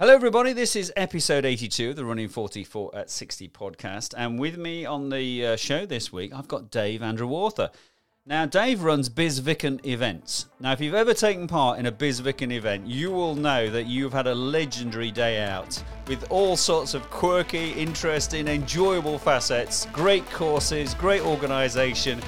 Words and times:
Hello, 0.00 0.14
everybody. 0.14 0.54
This 0.54 0.76
is 0.76 0.90
episode 0.96 1.44
82 1.44 1.90
of 1.90 1.96
the 1.96 2.06
Running 2.06 2.28
44 2.28 2.96
at 2.96 3.10
60 3.10 3.50
podcast. 3.50 4.14
And 4.16 4.38
with 4.38 4.56
me 4.56 4.86
on 4.86 5.10
the 5.10 5.44
uh, 5.44 5.56
show 5.56 5.84
this 5.84 6.10
week, 6.10 6.32
I've 6.34 6.48
got 6.48 6.70
Dave 6.70 7.02
Andrew 7.02 7.28
Andrewartha. 7.28 7.70
Now, 8.24 8.46
Dave 8.46 8.82
runs 8.82 9.10
Bys 9.10 9.42
Vyken 9.42 9.84
events. 9.84 10.46
Now, 10.58 10.72
if 10.72 10.80
you've 10.80 10.94
ever 10.94 11.12
taken 11.12 11.46
part 11.46 11.78
in 11.78 11.84
a 11.84 11.92
Bys 11.92 12.22
Vyken 12.22 12.50
event, 12.50 12.86
you 12.86 13.10
will 13.10 13.34
know 13.34 13.68
that 13.68 13.88
you've 13.88 14.14
had 14.14 14.26
a 14.26 14.34
legendary 14.34 15.10
day 15.10 15.42
out 15.42 15.84
with 16.06 16.26
all 16.30 16.56
sorts 16.56 16.94
of 16.94 17.02
quirky, 17.10 17.72
interesting, 17.72 18.48
enjoyable 18.48 19.18
facets, 19.18 19.84
great 19.92 20.24
courses, 20.30 20.94
great 20.94 21.20
organisation. 21.20 22.22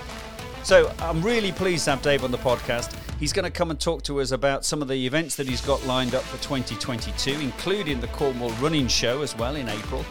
So, 0.65 0.95
I'm 1.01 1.21
really 1.23 1.51
pleased 1.51 1.87
to 1.87 1.91
have 1.91 2.03
Dave 2.03 2.23
on 2.23 2.31
the 2.31 2.39
podcast. 2.39 2.97
He's 3.19 3.33
going 3.33 3.45
to 3.45 3.51
come 3.51 3.71
and 3.71 3.81
talk 3.81 4.03
to 4.05 4.21
us 4.21 4.31
about 4.31 4.65
some 4.65 4.81
of 4.81 4.87
the 4.87 5.07
events 5.07 5.35
that 5.37 5.49
he's 5.49 5.61
got 5.61 5.85
lined 5.87 6.15
up 6.15 6.23
for 6.23 6.41
2022, 6.43 7.33
including 7.33 8.01
the 8.01 8.07
Cornwall 8.09 8.51
Running 8.53 8.87
Show 8.87 9.23
as 9.23 9.37
well 9.37 9.56
in 9.56 9.69
April. 9.69 10.05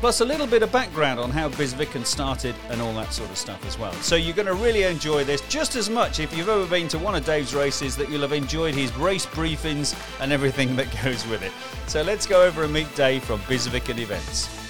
Plus, 0.00 0.20
a 0.20 0.24
little 0.24 0.46
bit 0.46 0.62
of 0.62 0.70
background 0.70 1.18
on 1.18 1.30
how 1.30 1.48
Bys 1.48 1.74
Vyken 1.74 2.06
started 2.06 2.54
and 2.68 2.80
all 2.80 2.92
that 2.94 3.12
sort 3.12 3.30
of 3.30 3.36
stuff 3.36 3.64
as 3.66 3.78
well. 3.78 3.92
So, 3.94 4.14
you're 4.14 4.36
going 4.36 4.46
to 4.46 4.54
really 4.54 4.84
enjoy 4.84 5.24
this 5.24 5.40
just 5.48 5.74
as 5.74 5.90
much 5.90 6.20
if 6.20 6.36
you've 6.36 6.48
ever 6.48 6.66
been 6.66 6.86
to 6.88 6.98
one 6.98 7.16
of 7.16 7.24
Dave's 7.24 7.54
races 7.54 7.96
that 7.96 8.08
you'll 8.08 8.20
have 8.20 8.32
enjoyed 8.32 8.74
his 8.74 8.94
race 8.96 9.26
briefings 9.26 9.96
and 10.20 10.32
everything 10.32 10.76
that 10.76 10.86
goes 11.02 11.26
with 11.26 11.42
it. 11.42 11.52
So, 11.88 12.02
let's 12.02 12.26
go 12.26 12.44
over 12.44 12.62
and 12.62 12.72
meet 12.72 12.94
Dave 12.94 13.24
from 13.24 13.40
Bys 13.48 13.66
Vyken 13.66 13.98
Events. 13.98 14.65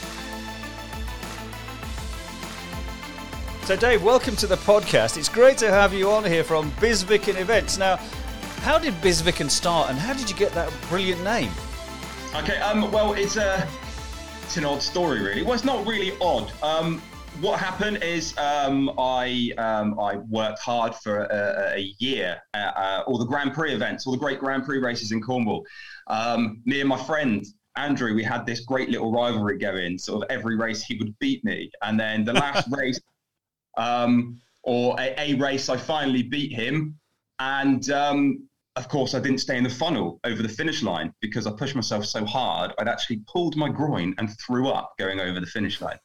So, 3.67 3.75
Dave, 3.75 4.05
welcome 4.05 4.37
to 4.37 4.47
the 4.47 4.59
podcast. 4.59 5.17
It's 5.17 5.29
great 5.29 5.59
to 5.59 5.73
have 5.73 5.93
you 5.93 6.09
on 6.09 6.23
here 6.23 6.45
from 6.45 6.71
Bys 6.81 7.03
Vyken 7.03 7.37
Events. 7.37 7.79
Now, 7.79 7.97
how 8.61 8.79
did 8.79 8.95
Bys 9.03 9.23
Vyken 9.23 9.51
start, 9.51 9.91
and 9.91 9.99
how 9.99 10.13
did 10.13 10.31
you 10.31 10.37
get 10.37 10.53
that 10.53 10.73
brilliant 10.89 11.25
name? 11.25 11.51
Okay, 12.37 12.59
um, 12.59 12.93
well, 12.93 13.15
it's 13.15 13.37
a 13.37 13.69
it's 14.45 14.57
an 14.57 14.65
odd 14.65 14.81
story, 14.81 15.21
really. 15.21 15.43
Well, 15.43 15.55
it's 15.55 15.65
not 15.65 15.85
really 15.85 16.13
odd. 16.21 16.53
Um, 16.63 17.03
what 17.41 17.59
happened 17.59 18.05
is 18.05 18.39
um, 18.39 18.89
I 19.01 19.51
um, 19.59 19.99
I 19.99 20.19
worked 20.31 20.61
hard 20.61 20.95
for 20.95 21.25
a, 21.25 21.73
a 21.75 21.93
year 21.99 22.41
at 22.55 22.73
uh, 22.77 23.03
all 23.09 23.19
the 23.19 23.27
Grand 23.27 23.53
Prix 23.53 23.75
events, 23.75 24.07
all 24.07 24.13
the 24.13 24.19
great 24.21 24.39
Grand 24.39 24.65
Prix 24.65 24.79
races 24.79 25.11
in 25.11 25.21
Cornwall. 25.21 25.67
Um, 26.07 26.63
me 26.67 26.79
and 26.79 26.89
my 26.89 27.03
friend 27.03 27.45
Andrew, 27.75 28.15
we 28.15 28.23
had 28.23 28.47
this 28.47 28.61
great 28.61 28.91
little 28.91 29.11
rivalry 29.11 29.59
going. 29.59 29.99
Sort 29.99 30.23
of 30.23 30.31
every 30.31 30.57
race 30.57 30.85
he 30.85 30.97
would 30.99 31.19
beat 31.19 31.45
me, 31.45 31.69
and 31.83 31.99
then 31.99 32.25
the 32.25 32.33
last 32.33 32.69
race 32.79 33.01
um, 33.77 34.41
or 34.63 34.97
a, 34.99 35.15
a, 35.19 35.35
race, 35.35 35.69
I 35.69 35.77
finally 35.77 36.23
beat 36.23 36.53
him. 36.53 36.99
And 37.39 37.89
um, 37.91 38.49
of 38.77 38.89
course, 38.89 39.15
I 39.15 39.21
didn't 39.21 39.39
stay 39.39 39.57
in 39.57 39.65
the 39.65 39.71
funnel 39.71 40.21
over 40.25 40.43
the 40.43 40.49
finish 40.49 40.83
line 40.83 41.13
because 41.21 41.47
I 41.47 41.53
pushed 41.53 41.75
myself 41.75 42.05
so 42.05 42.25
hard, 42.25 42.73
I'd 42.79 42.89
actually 42.89 43.23
pulled 43.27 43.57
my 43.57 43.69
groin 43.71 44.15
and 44.19 44.31
threw 44.47 44.69
up 44.69 44.93
going 44.99 45.19
over 45.19 45.41
the 45.41 45.47
finish 45.47 45.81
line. 45.81 45.99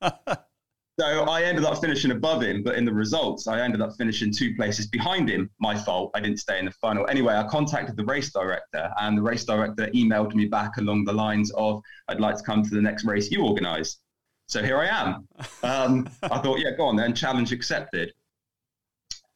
so 0.02 1.24
I 1.24 1.42
ended 1.42 1.64
up 1.64 1.78
finishing 1.80 2.12
above 2.12 2.42
him, 2.42 2.62
but 2.62 2.76
in 2.76 2.86
the 2.86 2.94
results, 2.94 3.46
I 3.46 3.60
ended 3.60 3.82
up 3.82 3.90
finishing 3.98 4.32
two 4.32 4.54
places 4.56 4.86
behind 4.86 5.28
him. 5.28 5.50
My 5.60 5.76
fault. 5.76 6.12
I 6.14 6.20
didn't 6.20 6.38
stay 6.38 6.58
in 6.58 6.64
the 6.64 6.70
funnel. 6.70 7.06
Anyway, 7.10 7.34
I 7.34 7.46
contacted 7.46 7.96
the 7.96 8.04
race 8.06 8.32
director, 8.32 8.90
and 9.00 9.18
the 9.18 9.22
race 9.22 9.44
director 9.44 9.88
emailed 9.88 10.34
me 10.34 10.46
back 10.46 10.78
along 10.78 11.04
the 11.04 11.12
lines 11.12 11.50
of, 11.52 11.82
I'd 12.08 12.20
like 12.20 12.36
to 12.36 12.42
come 12.42 12.62
to 12.62 12.70
the 12.70 12.82
next 12.82 13.04
race 13.04 13.30
you 13.30 13.42
organise. 13.42 13.98
So 14.46 14.62
here 14.62 14.78
I 14.78 14.86
am. 14.86 15.28
Um, 15.62 16.08
I 16.22 16.38
thought, 16.38 16.60
yeah, 16.60 16.70
go 16.76 16.84
on 16.84 16.96
then, 16.96 17.14
challenge 17.14 17.52
accepted. 17.52 18.12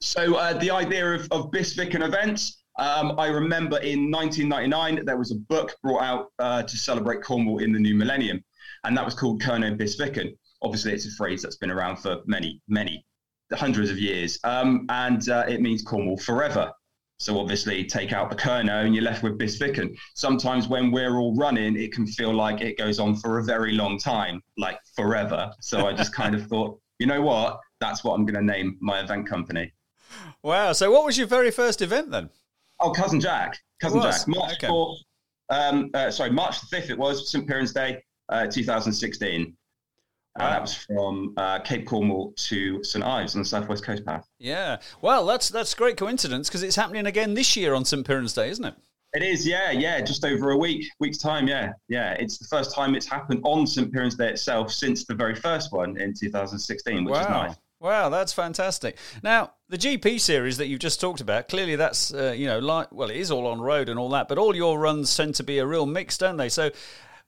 So 0.01 0.37
uh, 0.37 0.55
the 0.55 0.71
idea 0.71 1.13
of, 1.13 1.29
of 1.33 1.51
Bys 1.51 1.77
Vyken 1.77 2.03
events, 2.07 2.63
um, 2.79 3.19
I 3.19 3.27
remember 3.27 3.79
in 3.79 4.11
1999, 4.11 5.05
there 5.05 5.19
was 5.19 5.33
a 5.33 5.35
book 5.35 5.77
brought 5.83 6.03
out 6.03 6.33
uh, 6.39 6.63
to 6.63 6.77
celebrate 6.77 7.23
Cornwall 7.23 7.59
in 7.59 7.73
the 7.73 7.79
new 7.79 7.95
millennium, 7.95 8.43
and 8.85 8.97
that 8.97 9.05
was 9.05 9.15
called 9.15 9.43
Kernow 9.43 9.77
Bys 9.77 9.99
Vyken. 9.99 10.37
Obviously, 10.63 10.93
it's 10.93 11.07
a 11.07 11.11
phrase 11.17 11.43
that's 11.43 11.57
been 11.57 11.71
around 11.71 11.97
for 11.97 12.21
many, 12.27 12.63
many 12.69 13.05
hundreds 13.53 13.91
of 13.91 13.99
years, 13.99 14.39
um, 14.45 14.87
and 14.91 15.29
uh, 15.29 15.45
it 15.49 15.61
means 15.61 15.83
Cornwall 15.83 16.19
forever. 16.19 16.73
So 17.21 17.39
obviously, 17.39 17.85
take 17.85 18.15
out 18.15 18.31
the 18.31 18.37
Kernow 18.37 18.87
and 18.87 18.95
you're 18.95 19.05
left 19.05 19.23
with 19.23 19.37
Bys 19.37 19.59
Vyken. 19.59 19.95
Sometimes 20.15 20.69
when 20.69 20.91
we're 20.91 21.19
all 21.19 21.37
running, 21.37 21.77
it 21.77 21.93
can 21.93 22.07
feel 22.07 22.33
like 22.33 22.63
it 22.63 22.79
goes 22.79 22.99
on 22.99 23.15
for 23.15 23.39
a 23.39 23.45
very 23.45 23.73
long 23.73 23.99
time, 23.99 24.43
like 24.57 24.79
forever. 24.97 25.53
So 25.61 25.87
I 25.87 25.93
just 25.93 26.15
kind 26.15 26.35
of 26.35 26.47
thought, 26.49 26.81
you 26.99 27.07
know 27.07 27.21
what? 27.21 27.61
That's 27.79 28.03
what 28.03 28.15
I'm 28.15 28.25
going 28.25 28.47
to 28.47 28.53
name 28.53 28.79
my 28.81 29.01
event 29.01 29.29
company. 29.29 29.71
Wow. 30.43 30.73
So 30.73 30.91
what 30.91 31.05
was 31.05 31.19
your 31.19 31.27
very 31.27 31.51
first 31.51 31.83
event 31.83 32.11
then? 32.11 32.31
Oh, 32.81 32.91
Cousin 32.91 33.21
Jack. 33.21 33.59
Cousin 33.83 34.01
Jack. 34.01 34.27
March 34.27 34.55
okay. 34.55 34.69
4th, 34.69 34.97
um, 35.51 35.91
uh, 35.93 36.11
sorry, 36.11 36.31
March 36.31 36.59
the 36.63 36.75
5th 36.75 36.89
it 36.89 36.99
was, 36.99 37.31
St. 37.31 37.47
Piran's 37.47 37.75
Day, 37.75 38.03
uh, 38.31 38.47
2016. 38.47 39.55
Wow. 40.39 40.47
Uh, 40.47 40.51
that 40.51 40.61
was 40.63 40.75
from 40.75 41.35
uh, 41.37 41.59
Cape 41.61 41.87
Cornwall 41.87 42.33
to 42.37 42.83
St 42.85 43.05
Ives 43.05 43.35
on 43.35 43.43
the 43.43 43.49
Southwest 43.49 43.85
Coast 43.85 44.05
Path. 44.05 44.29
Yeah, 44.39 44.79
well, 45.03 45.27
that's 45.27 45.49
that's 45.49 45.75
great 45.75 45.97
coincidence 45.97 46.49
because 46.49 46.63
it's 46.63 46.77
happening 46.77 47.07
again 47.07 47.35
this 47.35 47.57
year 47.57 47.75
on 47.75 47.85
St 47.85 48.07
Piran's 48.07 48.33
Day, 48.33 48.49
isn't 48.51 48.65
it? 48.65 48.75
It 49.13 49.25
is, 49.25 49.45
yeah, 49.45 49.73
yeah, 49.73 50.01
just 50.01 50.25
over 50.25 50.53
a 50.53 50.57
week, 50.57 50.87
week's 51.01 51.19
time, 51.19 51.49
yeah, 51.49 51.73
yeah. 51.89 52.13
It's 52.13 52.39
the 52.39 52.45
first 52.45 52.73
time 52.73 52.95
it's 52.95 53.07
happened 53.07 53.41
on 53.43 53.67
St 53.67 53.93
Piran's 53.93 54.15
Day 54.15 54.29
itself 54.29 54.71
since 54.73 55.05
the 55.05 55.15
very 55.15 55.35
first 55.35 55.73
one 55.73 56.01
in 56.01 56.15
2016, 56.15 57.05
which 57.05 57.13
wow. 57.13 57.21
is 57.21 57.29
nice. 57.29 57.57
Wow, 57.81 58.09
that's 58.11 58.33
fantastic. 58.33 58.99
Now, 59.23 59.55
the 59.69 59.79
GP 59.79 60.21
series 60.21 60.59
that 60.59 60.67
you've 60.67 60.81
just 60.81 61.01
talked 61.01 61.21
about, 61.21 61.49
clearly 61.49 61.75
that's, 61.77 62.15
uh, 62.15 62.35
you 62.37 62.47
know, 62.47 62.59
like, 62.61 62.93
well, 62.93 63.11
it 63.11 63.17
is 63.17 63.33
all 63.33 63.47
on 63.47 63.61
road 63.61 63.89
and 63.89 63.99
all 63.99 64.11
that, 64.11 64.29
but 64.29 64.39
all 64.39 64.55
your 64.55 64.79
runs 64.79 65.17
tend 65.17 65.35
to 65.37 65.43
be 65.43 65.59
a 65.59 65.67
real 65.67 65.87
mix, 65.87 66.19
don't 66.19 66.37
they? 66.37 66.51
So, 66.51 66.71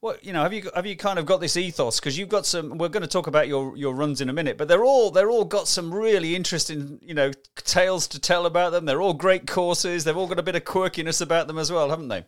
well, 0.03 0.17
you 0.21 0.33
know, 0.33 0.43
have 0.43 0.53
you 0.53 0.69
have 0.75 0.85
you 0.85 0.97
kind 0.97 1.21
of 1.21 1.27
got 1.27 1.41
this 1.41 1.57
ethos? 1.57 2.01
Because 2.01 2.19
you've 2.19 2.29
got 2.29 2.45
some. 2.45 2.77
We're 2.77 2.89
going 2.89 3.03
to 3.03 3.09
talk 3.09 3.29
about 3.29 3.47
your 3.47 3.77
your 3.77 3.95
runs 3.95 4.21
in 4.21 4.29
a 4.29 4.33
minute, 4.33 4.59
but 4.59 4.67
they're 4.67 4.85
all 4.85 5.13
they're 5.13 5.31
all 5.31 5.45
got 5.45 5.69
some 5.69 5.95
really 5.95 6.35
interesting, 6.35 6.99
you 7.01 7.15
know, 7.15 7.31
tales 7.55 8.09
to 8.09 8.19
tell 8.19 8.45
about 8.45 8.73
them. 8.73 8.85
They're 8.85 9.01
all 9.01 9.15
great 9.15 9.47
courses. 9.47 10.03
They've 10.03 10.17
all 10.17 10.27
got 10.27 10.41
a 10.41 10.43
bit 10.43 10.57
of 10.57 10.65
quirkiness 10.65 11.23
about 11.23 11.47
them 11.47 11.57
as 11.57 11.71
well, 11.71 11.89
haven't 11.89 12.09
they? 12.09 12.25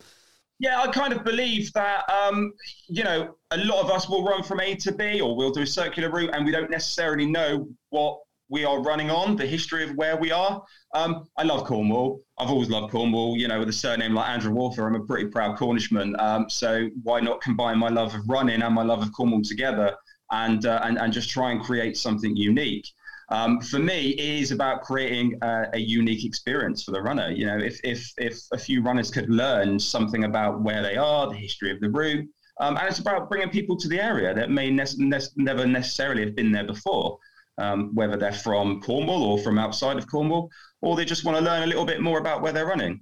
Yeah, 0.57 0.79
I 0.79 0.87
kind 0.87 1.11
of 1.11 1.25
believe 1.25 1.73
that, 1.73 2.09
um, 2.09 2.53
you 2.87 3.03
know, 3.03 3.35
a 3.51 3.57
lot 3.57 3.83
of 3.83 3.91
us 3.91 4.07
will 4.07 4.23
run 4.23 4.41
from 4.41 4.61
A 4.61 4.73
to 4.75 4.93
B 4.93 5.19
or 5.19 5.35
we'll 5.35 5.51
do 5.51 5.63
a 5.63 5.67
circular 5.67 6.09
route 6.09 6.29
and 6.33 6.45
we 6.45 6.51
don't 6.53 6.71
necessarily 6.71 7.25
know 7.25 7.67
what 7.89 8.21
we 8.49 8.63
are 8.63 8.81
running 8.81 9.09
on, 9.09 9.35
the 9.35 9.45
history 9.45 9.83
of 9.83 9.95
where 9.95 10.17
we 10.17 10.31
are. 10.31 10.63
Um, 10.93 11.27
I 11.37 11.43
love 11.43 11.65
Cornwall. 11.65 12.21
I've 12.37 12.49
always 12.49 12.69
loved 12.69 12.91
Cornwall. 12.91 13.37
You 13.37 13.47
know, 13.47 13.59
with 13.59 13.69
a 13.69 13.73
surname 13.73 14.13
like 14.13 14.27
Andrewartha, 14.27 14.79
I'm 14.79 14.95
a 14.95 15.03
pretty 15.03 15.29
proud 15.29 15.57
Cornishman. 15.57 16.15
Um, 16.19 16.49
so 16.49 16.89
why 17.03 17.19
not 17.19 17.41
combine 17.41 17.77
my 17.77 17.89
love 17.89 18.13
of 18.13 18.21
running 18.27 18.61
and 18.61 18.75
my 18.75 18.83
love 18.83 19.01
of 19.01 19.11
Cornwall 19.13 19.41
together 19.41 19.95
and 20.31 20.65
uh, 20.65 20.81
and, 20.83 20.97
and 20.99 21.11
just 21.11 21.29
try 21.29 21.51
and 21.51 21.61
create 21.61 21.97
something 21.97 22.35
unique? 22.35 22.87
Um, 23.29 23.59
for 23.59 23.79
me, 23.79 24.09
it 24.11 24.41
is 24.41 24.51
about 24.51 24.83
creating 24.83 25.39
a, 25.41 25.65
a, 25.73 25.79
unique 25.79 26.25
experience 26.25 26.83
for 26.83 26.91
the 26.91 27.01
runner. 27.01 27.31
You 27.31 27.47
know, 27.47 27.57
if, 27.57 27.79
if 27.83 28.13
if 28.17 28.39
a 28.53 28.57
few 28.57 28.83
runners 28.83 29.09
could 29.09 29.31
learn 29.31 29.79
something 29.79 30.25
about 30.25 30.61
where 30.61 30.83
they 30.83 30.95
are, 30.95 31.27
the 31.27 31.35
history 31.35 31.71
of 31.71 31.79
the 31.79 31.89
route, 31.89 32.29
um, 32.59 32.77
and 32.77 32.87
it's 32.87 32.99
about 32.99 33.27
bringing 33.27 33.49
people 33.49 33.75
to 33.77 33.87
the 33.87 33.99
area 33.99 34.31
that 34.35 34.51
may 34.51 34.69
ne- 34.69 34.85
ne- 34.97 35.33
never 35.37 35.65
necessarily 35.65 36.23
have 36.23 36.35
been 36.35 36.51
there 36.51 36.67
before 36.67 37.17
um, 37.57 37.93
whether 37.95 38.17
they're 38.17 38.33
from 38.33 38.81
Cornwall 38.81 39.23
or 39.23 39.37
from 39.39 39.57
outside 39.57 39.97
of 39.97 40.07
Cornwall, 40.09 40.49
or 40.81 40.95
they 40.95 41.05
just 41.05 41.25
want 41.25 41.37
to 41.37 41.43
learn 41.43 41.63
a 41.63 41.67
little 41.67 41.85
bit 41.85 42.01
more 42.01 42.19
about 42.19 42.41
where 42.41 42.51
they're 42.51 42.67
running. 42.67 43.01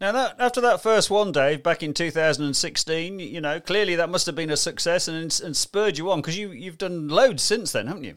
Now, 0.00 0.12
that, 0.12 0.36
after 0.38 0.60
that 0.60 0.80
first 0.80 1.10
one, 1.10 1.32
Dave, 1.32 1.62
back 1.62 1.82
in 1.82 1.92
2016, 1.92 3.18
you 3.18 3.40
know, 3.40 3.58
clearly 3.58 3.96
that 3.96 4.10
must 4.10 4.26
have 4.26 4.36
been 4.36 4.50
a 4.50 4.56
success 4.56 5.08
and, 5.08 5.40
and 5.44 5.56
spurred 5.56 5.98
you 5.98 6.10
on 6.12 6.20
because 6.20 6.38
you, 6.38 6.52
you've 6.52 6.78
done 6.78 7.08
loads 7.08 7.42
since 7.42 7.72
then, 7.72 7.88
haven't 7.88 8.04
you? 8.04 8.16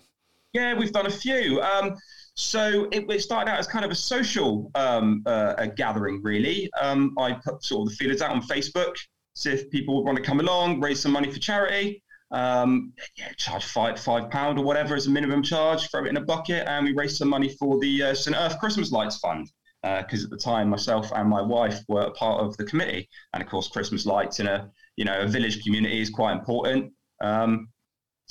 Yeah, 0.53 0.75
we've 0.75 0.91
done 0.91 1.07
a 1.07 1.11
few. 1.11 1.59
Um, 1.61 1.95
so 2.35 2.87
it, 2.91 3.09
it, 3.09 3.21
started 3.21 3.49
out 3.49 3.59
as 3.59 3.67
kind 3.67 3.83
of 3.83 3.91
a 3.91 3.95
social 3.95 4.69
um, 4.75 5.23
uh, 5.25 5.55
a 5.57 5.67
gathering, 5.67 6.21
really. 6.21 6.69
Um, 6.79 7.15
I 7.17 7.33
put 7.33 7.63
sort 7.63 7.87
of 7.87 7.89
the 7.89 7.95
feelers 7.95 8.21
out 8.21 8.31
on 8.31 8.41
Facebook, 8.41 8.95
see 9.33 9.51
if 9.51 9.69
people 9.71 9.95
would 9.95 10.05
want 10.05 10.17
to 10.17 10.23
come 10.23 10.39
along, 10.39 10.81
raise 10.81 11.01
some 11.01 11.11
money 11.11 11.31
for 11.31 11.39
charity. 11.39 12.03
Um, 12.31 12.93
yeah, 13.17 13.31
charge 13.37 13.65
five 13.65 13.99
five 13.99 14.29
pound 14.29 14.57
or 14.57 14.63
whatever 14.63 14.95
as 14.95 15.07
a 15.07 15.09
minimum 15.09 15.43
charge, 15.43 15.89
throw 15.89 16.05
it 16.05 16.09
in 16.09 16.17
a 16.17 16.21
bucket, 16.21 16.67
and 16.67 16.85
we 16.85 16.93
raised 16.93 17.17
some 17.17 17.29
money 17.29 17.49
for 17.59 17.79
the 17.79 18.03
uh, 18.03 18.13
St 18.13 18.35
Erth 18.35 18.59
Christmas 18.59 18.91
Lights 18.91 19.17
Fund. 19.17 19.49
Because 19.83 20.23
uh, 20.23 20.25
at 20.25 20.29
the 20.29 20.37
time, 20.37 20.69
myself 20.69 21.11
and 21.15 21.27
my 21.27 21.41
wife 21.41 21.79
were 21.87 22.03
a 22.03 22.11
part 22.11 22.39
of 22.39 22.55
the 22.57 22.63
committee, 22.63 23.09
and 23.33 23.41
of 23.41 23.49
course, 23.49 23.67
Christmas 23.67 24.05
lights 24.05 24.39
in 24.39 24.47
a 24.47 24.69
you 24.95 25.05
know 25.05 25.19
a 25.21 25.27
village 25.27 25.63
community 25.63 25.99
is 26.01 26.09
quite 26.09 26.33
important. 26.33 26.93
Um, 27.19 27.69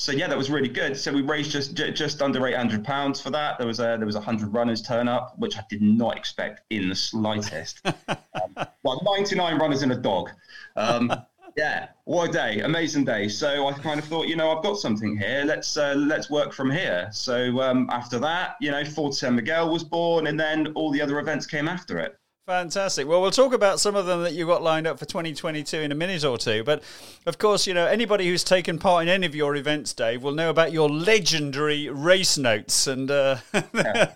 so 0.00 0.12
yeah, 0.12 0.28
that 0.28 0.38
was 0.38 0.48
really 0.50 0.68
good. 0.68 0.96
So 0.96 1.12
we 1.12 1.20
raised 1.20 1.50
just 1.50 1.74
just 1.74 2.22
under 2.22 2.46
eight 2.46 2.56
hundred 2.56 2.84
pounds 2.84 3.20
for 3.20 3.28
that. 3.30 3.58
There 3.58 3.66
was 3.66 3.80
a 3.80 3.96
there 3.98 4.06
was 4.06 4.16
a 4.16 4.20
hundred 4.20 4.54
runners 4.54 4.80
turn 4.80 5.08
up, 5.08 5.34
which 5.36 5.58
I 5.58 5.64
did 5.68 5.82
not 5.82 6.16
expect 6.16 6.62
in 6.70 6.88
the 6.88 6.94
slightest. 6.94 7.82
um, 8.08 8.66
well, 8.82 9.02
ninety 9.04 9.36
nine 9.36 9.58
runners 9.58 9.82
and 9.82 9.92
a 9.92 9.96
dog. 9.96 10.30
Um, 10.76 11.12
yeah, 11.60 11.88
what 12.04 12.30
a 12.30 12.32
day, 12.32 12.60
amazing 12.60 13.04
day. 13.04 13.28
So 13.28 13.68
I 13.68 13.72
kind 13.74 14.00
of 14.00 14.06
thought, 14.06 14.26
you 14.26 14.34
know, 14.34 14.56
I've 14.56 14.62
got 14.62 14.78
something 14.78 15.14
here. 15.14 15.42
Let's 15.44 15.76
uh, 15.76 15.92
let's 15.94 16.30
work 16.30 16.54
from 16.54 16.70
here. 16.70 17.10
So 17.12 17.60
um, 17.60 17.86
after 17.92 18.18
that, 18.18 18.56
you 18.62 18.70
know, 18.70 18.82
Forth 18.82 19.14
Sen 19.14 19.38
Mighal 19.38 19.70
was 19.70 19.84
born, 19.84 20.26
and 20.26 20.40
then 20.40 20.68
all 20.68 20.90
the 20.90 21.02
other 21.02 21.18
events 21.18 21.44
came 21.44 21.68
after 21.68 21.98
it. 21.98 22.16
Fantastic. 22.46 23.06
Well, 23.06 23.20
we'll 23.20 23.30
talk 23.30 23.52
about 23.52 23.78
some 23.78 23.94
of 23.94 24.06
them 24.06 24.22
that 24.22 24.32
you've 24.32 24.48
got 24.48 24.62
lined 24.62 24.86
up 24.86 24.98
for 24.98 25.04
2022 25.04 25.76
in 25.76 25.92
a 25.92 25.94
minute 25.94 26.24
or 26.24 26.38
two. 26.38 26.64
But 26.64 26.82
of 27.26 27.36
course, 27.36 27.66
you 27.66 27.74
know, 27.74 27.86
anybody 27.86 28.26
who's 28.26 28.42
taken 28.42 28.78
part 28.78 29.02
in 29.02 29.10
any 29.10 29.26
of 29.26 29.34
your 29.34 29.54
events, 29.54 29.92
Dave, 29.92 30.22
will 30.22 30.32
know 30.32 30.48
about 30.48 30.72
your 30.72 30.88
legendary 30.88 31.90
race 31.90 32.38
notes. 32.38 32.86
And 32.86 33.10
uh... 33.10 33.36
yeah. 33.74 34.12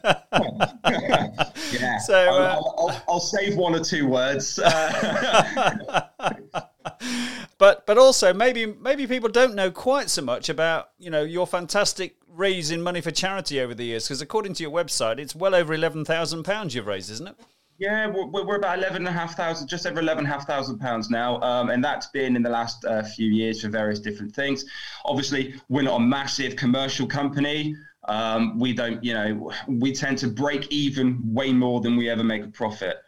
yeah. 1.72 1.98
So 2.06 2.14
I'll, 2.14 2.34
uh... 2.34 2.54
I'll, 2.54 2.74
I'll, 2.78 3.02
I'll, 3.08 3.20
save 3.20 3.56
one 3.56 3.74
or 3.74 3.84
two 3.84 4.08
words. 4.08 4.58
but 7.58 7.86
but 7.86 7.98
also 7.98 8.32
maybe 8.32 8.66
maybe 8.66 9.06
people 9.06 9.28
don't 9.28 9.54
know 9.54 9.70
quite 9.70 10.10
so 10.10 10.22
much 10.22 10.48
about 10.48 10.90
you 10.98 11.10
know 11.10 11.22
your 11.22 11.46
fantastic 11.46 12.16
raising 12.28 12.82
money 12.82 13.00
for 13.00 13.10
charity 13.10 13.60
over 13.60 13.74
the 13.74 13.84
years 13.84 14.06
because 14.06 14.20
according 14.20 14.54
to 14.54 14.62
your 14.62 14.72
website, 14.72 15.18
it's 15.18 15.34
well 15.34 15.54
over 15.54 15.72
eleven 15.72 16.04
thousand 16.04 16.44
pounds 16.44 16.74
you've 16.74 16.86
raised, 16.86 17.10
isn't 17.10 17.28
it? 17.28 17.36
Yeah, 17.78 18.06
we're, 18.06 18.44
we're 18.44 18.56
about 18.56 18.78
eleven 18.78 18.98
and 18.98 19.08
a 19.08 19.12
half 19.12 19.36
thousand, 19.36 19.68
just 19.68 19.86
over 19.86 20.00
eleven 20.00 20.24
and 20.24 20.32
a 20.32 20.36
half 20.36 20.46
thousand 20.46 20.78
pounds 20.78 21.10
now, 21.10 21.40
um, 21.40 21.70
and 21.70 21.82
that's 21.82 22.06
been 22.08 22.36
in 22.36 22.42
the 22.42 22.50
last 22.50 22.84
uh, 22.84 23.02
few 23.02 23.30
years 23.30 23.62
for 23.62 23.68
various 23.68 24.00
different 24.00 24.34
things. 24.34 24.64
Obviously, 25.04 25.54
we're 25.68 25.82
not 25.82 25.96
a 25.96 26.04
massive 26.04 26.56
commercial 26.56 27.06
company. 27.06 27.74
Um, 28.06 28.58
we 28.58 28.74
don't, 28.74 29.02
you 29.02 29.14
know, 29.14 29.50
we 29.66 29.92
tend 29.92 30.18
to 30.18 30.28
break 30.28 30.70
even 30.70 31.20
way 31.24 31.52
more 31.52 31.80
than 31.80 31.96
we 31.96 32.10
ever 32.10 32.22
make 32.22 32.44
a 32.44 32.48
profit. 32.48 32.98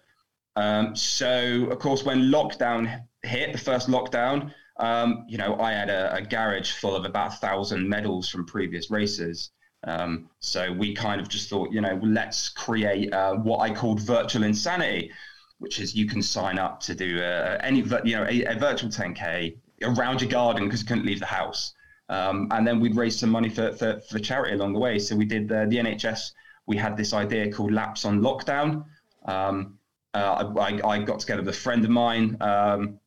Um, 0.56 0.96
so, 0.96 1.68
of 1.70 1.78
course, 1.78 2.02
when 2.02 2.30
lockdown 2.30 3.02
hit, 3.26 3.52
the 3.52 3.58
first 3.58 3.88
lockdown, 3.88 4.52
um, 4.78 5.24
you 5.28 5.38
know, 5.38 5.58
I 5.58 5.72
had 5.72 5.88
a, 5.88 6.14
a, 6.14 6.22
garage 6.22 6.72
full 6.72 6.94
of 6.94 7.04
about 7.04 7.32
a 7.32 7.36
thousand 7.36 7.88
medals 7.88 8.28
from 8.28 8.44
previous 8.44 8.90
races. 8.90 9.50
Um, 9.84 10.28
so 10.40 10.72
we 10.72 10.94
kind 10.94 11.20
of 11.20 11.28
just 11.28 11.48
thought, 11.48 11.72
you 11.72 11.80
know, 11.80 11.98
let's 12.02 12.48
create 12.50 13.12
uh, 13.12 13.34
what 13.36 13.58
I 13.60 13.72
called 13.72 14.00
virtual 14.00 14.42
insanity, 14.42 15.12
which 15.58 15.80
is 15.80 15.94
you 15.94 16.06
can 16.06 16.20
sign 16.22 16.58
up 16.58 16.80
to 16.80 16.94
do 16.94 17.20
uh, 17.20 17.58
any, 17.62 17.80
you 18.04 18.16
know, 18.16 18.26
a, 18.28 18.44
a, 18.44 18.58
virtual 18.58 18.90
10k 18.90 19.56
around 19.82 20.20
your 20.20 20.30
garden 20.30 20.64
because 20.64 20.80
you 20.80 20.86
couldn't 20.86 21.06
leave 21.06 21.20
the 21.20 21.26
house, 21.26 21.72
um, 22.08 22.48
and 22.50 22.66
then 22.66 22.80
we'd 22.80 22.96
raise 22.96 23.18
some 23.18 23.30
money 23.30 23.48
for, 23.48 23.72
for, 23.72 24.00
for 24.10 24.18
charity 24.18 24.54
along 24.54 24.74
the 24.74 24.80
way. 24.80 24.98
So 24.98 25.16
we 25.16 25.24
did 25.24 25.48
the, 25.48 25.66
the 25.68 25.76
NHS. 25.76 26.32
We 26.66 26.76
had 26.76 26.96
this 26.96 27.12
idea 27.14 27.50
called 27.50 27.72
Laps 27.72 28.04
on 28.04 28.20
Lockdown. 28.20 28.84
Um, 29.24 29.78
uh, 30.14 30.52
I, 30.58 30.88
I, 30.88 31.02
got 31.02 31.20
together 31.20 31.42
with 31.42 31.54
a 31.54 31.58
friend 31.58 31.84
of 31.84 31.90
mine, 31.90 32.36
um, 32.40 32.98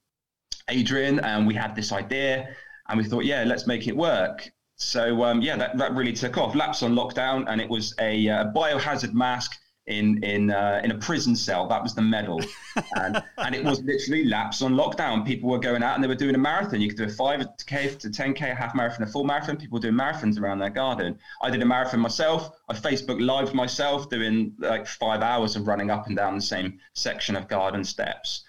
Adrian, 0.69 1.19
and 1.19 1.45
we 1.45 1.53
had 1.53 1.75
this 1.75 1.91
idea, 1.91 2.49
and 2.87 2.97
we 2.97 3.03
thought, 3.03 3.25
yeah, 3.25 3.43
let's 3.45 3.67
make 3.67 3.87
it 3.87 3.95
work. 3.95 4.49
So 4.77 5.23
um, 5.23 5.41
yeah, 5.41 5.57
that, 5.57 5.77
that 5.77 5.93
really 5.93 6.13
took 6.13 6.37
off. 6.37 6.55
Laps 6.55 6.83
on 6.83 6.93
lockdown, 6.93 7.45
and 7.47 7.59
it 7.59 7.69
was 7.69 7.93
a 7.99 8.29
uh, 8.29 8.45
biohazard 8.53 9.13
mask 9.13 9.59
in 9.89 10.23
in 10.23 10.51
uh, 10.51 10.79
in 10.83 10.91
a 10.91 10.97
prison 10.97 11.35
cell. 11.35 11.67
That 11.67 11.83
was 11.83 11.93
the 11.93 12.01
medal, 12.01 12.41
and 12.95 13.21
and 13.37 13.55
it 13.55 13.63
was 13.63 13.81
literally 13.81 14.23
laps 14.23 14.61
on 14.61 14.75
lockdown. 14.75 15.25
People 15.25 15.49
were 15.49 15.59
going 15.59 15.83
out 15.83 15.95
and 15.95 16.03
they 16.03 16.07
were 16.07 16.15
doing 16.15 16.35
a 16.35 16.39
marathon. 16.39 16.79
You 16.79 16.87
could 16.87 16.97
do 16.97 17.03
a 17.03 17.09
five 17.09 17.45
k 17.65 17.93
to 17.95 18.09
ten 18.09 18.33
k, 18.33 18.51
a 18.51 18.55
half 18.55 18.73
marathon, 18.73 19.03
a 19.03 19.11
full 19.11 19.25
marathon. 19.25 19.57
People 19.57 19.79
doing 19.79 19.95
marathons 19.95 20.39
around 20.39 20.59
their 20.59 20.69
garden. 20.69 21.17
I 21.41 21.49
did 21.49 21.61
a 21.61 21.65
marathon 21.65 21.99
myself. 21.99 22.51
I 22.69 22.73
Facebook 22.73 23.19
live 23.19 23.53
myself 23.53 24.09
doing 24.09 24.53
like 24.59 24.87
five 24.87 25.21
hours 25.21 25.55
of 25.55 25.67
running 25.67 25.91
up 25.91 26.07
and 26.07 26.15
down 26.15 26.35
the 26.35 26.41
same 26.41 26.79
section 26.93 27.35
of 27.35 27.47
garden 27.47 27.83
steps. 27.83 28.45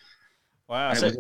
Wow. 0.71 0.95
So, 0.95 1.11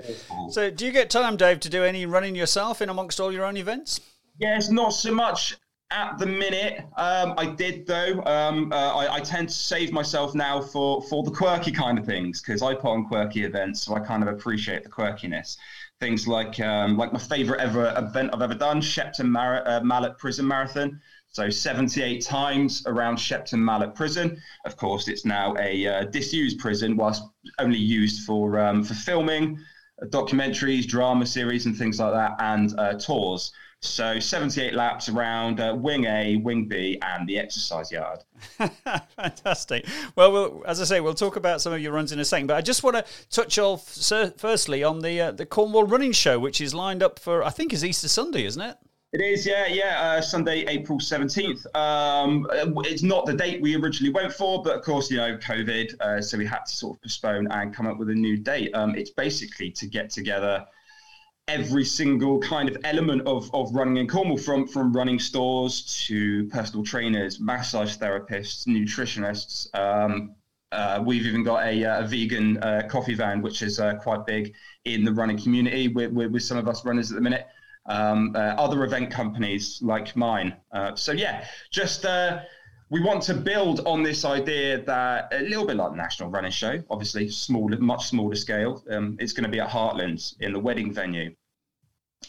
so, 0.48 0.70
do 0.70 0.86
you 0.86 0.92
get 0.92 1.10
time, 1.10 1.36
Dave, 1.36 1.58
to 1.60 1.68
do 1.68 1.82
any 1.82 2.06
running 2.06 2.36
yourself 2.36 2.80
in 2.80 2.88
amongst 2.88 3.18
all 3.18 3.32
your 3.32 3.44
own 3.44 3.56
events? 3.56 4.00
Yes, 4.38 4.70
not 4.70 4.90
so 4.90 5.12
much 5.12 5.56
at 5.90 6.16
the 6.18 6.26
minute. 6.26 6.84
Um, 6.96 7.34
I 7.36 7.46
did 7.46 7.84
though. 7.84 8.22
Um, 8.26 8.72
uh, 8.72 8.76
I, 8.94 9.16
I, 9.16 9.20
tend 9.20 9.48
to 9.48 9.54
save 9.54 9.90
myself 9.92 10.36
now 10.36 10.60
for 10.60 11.02
for 11.02 11.24
the 11.24 11.32
quirky 11.32 11.72
kind 11.72 11.98
of 11.98 12.06
things 12.06 12.40
because 12.40 12.62
I 12.62 12.74
put 12.74 12.92
on 12.92 13.06
quirky 13.06 13.42
events, 13.42 13.82
so 13.82 13.94
I 13.94 13.98
kind 13.98 14.22
of 14.22 14.28
appreciate 14.28 14.84
the 14.84 14.88
quirkiness. 14.88 15.56
Things 15.98 16.28
like 16.28 16.60
um, 16.60 16.96
like 16.96 17.12
my 17.12 17.18
favorite 17.18 17.60
ever 17.60 17.92
event 17.96 18.30
I've 18.32 18.42
ever 18.42 18.54
done, 18.54 18.80
Shepton 18.80 19.28
Mar- 19.28 19.66
uh, 19.66 19.80
Mallet 19.80 20.16
Prison 20.16 20.46
Marathon. 20.46 21.00
So 21.32 21.48
78 21.48 22.24
times 22.24 22.82
around 22.86 23.16
Shepton 23.16 23.64
Mallet 23.64 23.94
Prison. 23.94 24.40
Of 24.64 24.76
course, 24.76 25.06
it's 25.06 25.24
now 25.24 25.54
a 25.58 25.86
uh, 25.86 26.04
disused 26.04 26.58
prison, 26.58 26.96
whilst 26.96 27.22
only 27.60 27.78
used 27.78 28.24
for 28.24 28.58
um, 28.58 28.82
for 28.82 28.94
filming, 28.94 29.58
uh, 30.02 30.06
documentaries, 30.06 30.86
drama 30.86 31.24
series, 31.24 31.66
and 31.66 31.76
things 31.76 32.00
like 32.00 32.12
that, 32.12 32.34
and 32.40 32.76
uh, 32.78 32.94
tours. 32.94 33.52
So 33.82 34.18
78 34.20 34.74
laps 34.74 35.08
around 35.08 35.60
uh, 35.60 35.74
Wing 35.74 36.04
A, 36.04 36.36
Wing 36.36 36.66
B, 36.66 36.98
and 37.00 37.26
the 37.28 37.38
exercise 37.38 37.90
yard. 37.90 38.18
Fantastic. 39.16 39.86
Well, 40.16 40.32
we'll, 40.32 40.62
as 40.66 40.80
I 40.82 40.84
say, 40.84 41.00
we'll 41.00 41.14
talk 41.14 41.36
about 41.36 41.62
some 41.62 41.72
of 41.72 41.80
your 41.80 41.92
runs 41.92 42.12
in 42.12 42.18
a 42.18 42.24
second, 42.24 42.48
but 42.48 42.56
I 42.56 42.60
just 42.60 42.82
want 42.82 42.96
to 42.96 43.04
touch 43.30 43.56
off 43.56 43.88
firstly 44.36 44.82
on 44.82 44.98
the 45.00 45.20
uh, 45.20 45.30
the 45.30 45.46
Cornwall 45.46 45.84
Running 45.84 46.12
Show, 46.12 46.40
which 46.40 46.60
is 46.60 46.74
lined 46.74 47.04
up 47.04 47.20
for 47.20 47.44
I 47.44 47.50
think 47.50 47.72
is 47.72 47.84
Easter 47.84 48.08
Sunday, 48.08 48.44
isn't 48.44 48.60
it? 48.60 48.76
It 49.12 49.20
is, 49.20 49.44
yeah, 49.44 49.66
yeah. 49.66 50.00
Uh, 50.00 50.20
Sunday, 50.20 50.64
April 50.66 51.00
17th. 51.00 51.66
Um, 51.74 52.46
it's 52.84 53.02
not 53.02 53.26
the 53.26 53.34
date 53.34 53.60
we 53.60 53.74
originally 53.74 54.12
went 54.12 54.32
for, 54.32 54.62
but 54.62 54.76
of 54.76 54.82
course, 54.82 55.10
you 55.10 55.16
know, 55.16 55.36
COVID. 55.36 56.00
Uh, 56.00 56.22
so 56.22 56.38
we 56.38 56.46
had 56.46 56.64
to 56.66 56.72
sort 56.72 56.96
of 56.96 57.02
postpone 57.02 57.48
and 57.50 57.74
come 57.74 57.88
up 57.88 57.98
with 57.98 58.10
a 58.10 58.14
new 58.14 58.36
date. 58.36 58.72
Um, 58.72 58.94
it's 58.94 59.10
basically 59.10 59.72
to 59.72 59.88
get 59.88 60.10
together 60.10 60.64
every 61.48 61.84
single 61.84 62.38
kind 62.38 62.68
of 62.68 62.76
element 62.84 63.22
of, 63.26 63.52
of 63.52 63.74
running 63.74 63.96
in 63.96 64.06
Cornwall, 64.06 64.38
from 64.38 64.68
from 64.68 64.92
running 64.92 65.18
stores 65.18 66.04
to 66.06 66.46
personal 66.46 66.84
trainers, 66.84 67.40
massage 67.40 67.96
therapists, 67.96 68.68
nutritionists. 68.68 69.74
Um, 69.76 70.36
uh, 70.70 71.02
we've 71.04 71.26
even 71.26 71.42
got 71.42 71.66
a, 71.66 71.84
uh, 71.84 72.04
a 72.04 72.06
vegan 72.06 72.58
uh, 72.58 72.82
coffee 72.88 73.14
van, 73.14 73.42
which 73.42 73.60
is 73.62 73.80
uh, 73.80 73.94
quite 73.96 74.24
big 74.24 74.54
in 74.84 75.04
the 75.04 75.12
running 75.12 75.36
community 75.36 75.88
with, 75.88 76.12
with, 76.12 76.30
with, 76.30 76.44
some 76.44 76.56
of 76.56 76.68
us 76.68 76.84
runners 76.84 77.10
at 77.10 77.16
the 77.16 77.20
minute. 77.20 77.48
Um, 77.86 78.32
uh, 78.36 78.38
other 78.38 78.84
event 78.84 79.10
companies 79.10 79.80
like 79.82 80.14
mine. 80.14 80.54
Uh, 80.72 80.94
so 80.94 81.12
yeah, 81.12 81.46
just 81.70 82.04
uh, 82.04 82.40
we 82.90 83.00
want 83.00 83.22
to 83.22 83.34
build 83.34 83.80
on 83.86 84.02
this 84.02 84.24
idea 84.24 84.82
that 84.82 85.32
a 85.32 85.40
little 85.42 85.64
bit 85.64 85.76
like 85.76 85.92
the 85.92 85.96
National 85.96 86.28
Running 86.28 86.50
Show, 86.50 86.82
obviously 86.90 87.28
smaller, 87.28 87.78
much 87.78 88.08
smaller 88.08 88.34
scale. 88.34 88.84
Um, 88.90 89.16
it's 89.20 89.32
going 89.32 89.44
to 89.44 89.50
be 89.50 89.60
at 89.60 89.68
Heartlands 89.68 90.34
in 90.40 90.52
the 90.52 90.58
wedding 90.58 90.92
venue. 90.92 91.34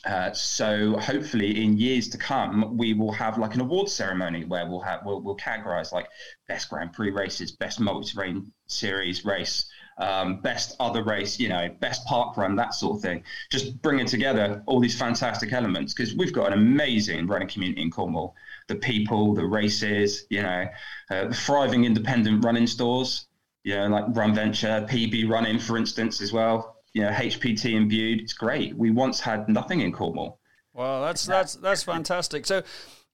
Uh, 0.06 0.32
so 0.34 0.98
hopefully 0.98 1.64
in 1.64 1.78
years 1.78 2.08
to 2.08 2.18
come 2.18 2.76
we 2.76 2.94
will 2.94 3.12
have 3.12 3.38
like 3.38 3.54
an 3.54 3.62
award 3.62 3.88
ceremony 3.88 4.46
where 4.46 4.66
we'll 4.66 4.80
have 4.80 5.02
we'll, 5.06 5.22
we'll 5.22 5.38
categorize 5.38 5.92
like 5.92 6.08
best 6.48 6.70
grand 6.70 6.92
prix 6.92 7.12
races 7.12 7.52
best 7.52 7.80
multi-terrain 7.80 8.52
series 8.68 9.26
race 9.26 9.70
um, 10.02 10.42
best 10.42 10.76
other 10.80 11.04
race 11.04 11.40
you 11.40 11.48
know 11.48 11.70
best 11.80 12.06
park 12.06 12.36
run 12.38 12.56
that 12.56 12.74
sort 12.74 12.98
of 12.98 13.02
thing. 13.02 13.24
Just 13.52 13.82
bringing 13.82 14.06
together 14.06 14.64
all 14.66 14.80
these 14.80 14.98
fantastic 14.98 15.54
elements 15.54 15.94
because 15.94 16.16
we've 16.16 16.33
got 16.33 16.48
an 16.48 16.54
amazing 16.54 17.28
running 17.28 17.48
community 17.48 17.81
in 17.81 17.92
cornwall. 17.92 18.36
The 18.68 18.76
people 18.76 19.36
the 19.36 19.45
races 19.45 20.26
you 20.30 20.42
know 20.42 20.66
uh, 21.12 21.31
thriving 21.31 21.86
independent 21.86 22.44
running 22.44 22.68
stores 22.68 23.28
you 23.64 23.76
know 23.76 23.88
like 23.88 24.06
run 24.10 24.33
venture 24.33 24.88
pb 24.90 25.30
running 25.30 25.60
for 25.60 25.78
instance 25.78 26.19
as 26.21 26.33
well 26.33 26.81
you 26.94 27.04
know, 27.04 27.10
HPT 27.10 27.74
imbued. 27.74 28.21
It's 28.21 28.33
great. 28.33 28.76
We 28.76 28.92
once 28.92 29.19
had 29.19 29.48
nothing 29.48 29.81
in 29.81 29.92
Cornwall. 29.92 30.40
Well, 30.74 31.02
that's 31.02 31.26
that's 31.26 31.56
that's 31.56 31.83
fantastic. 31.83 32.45
So, 32.45 32.64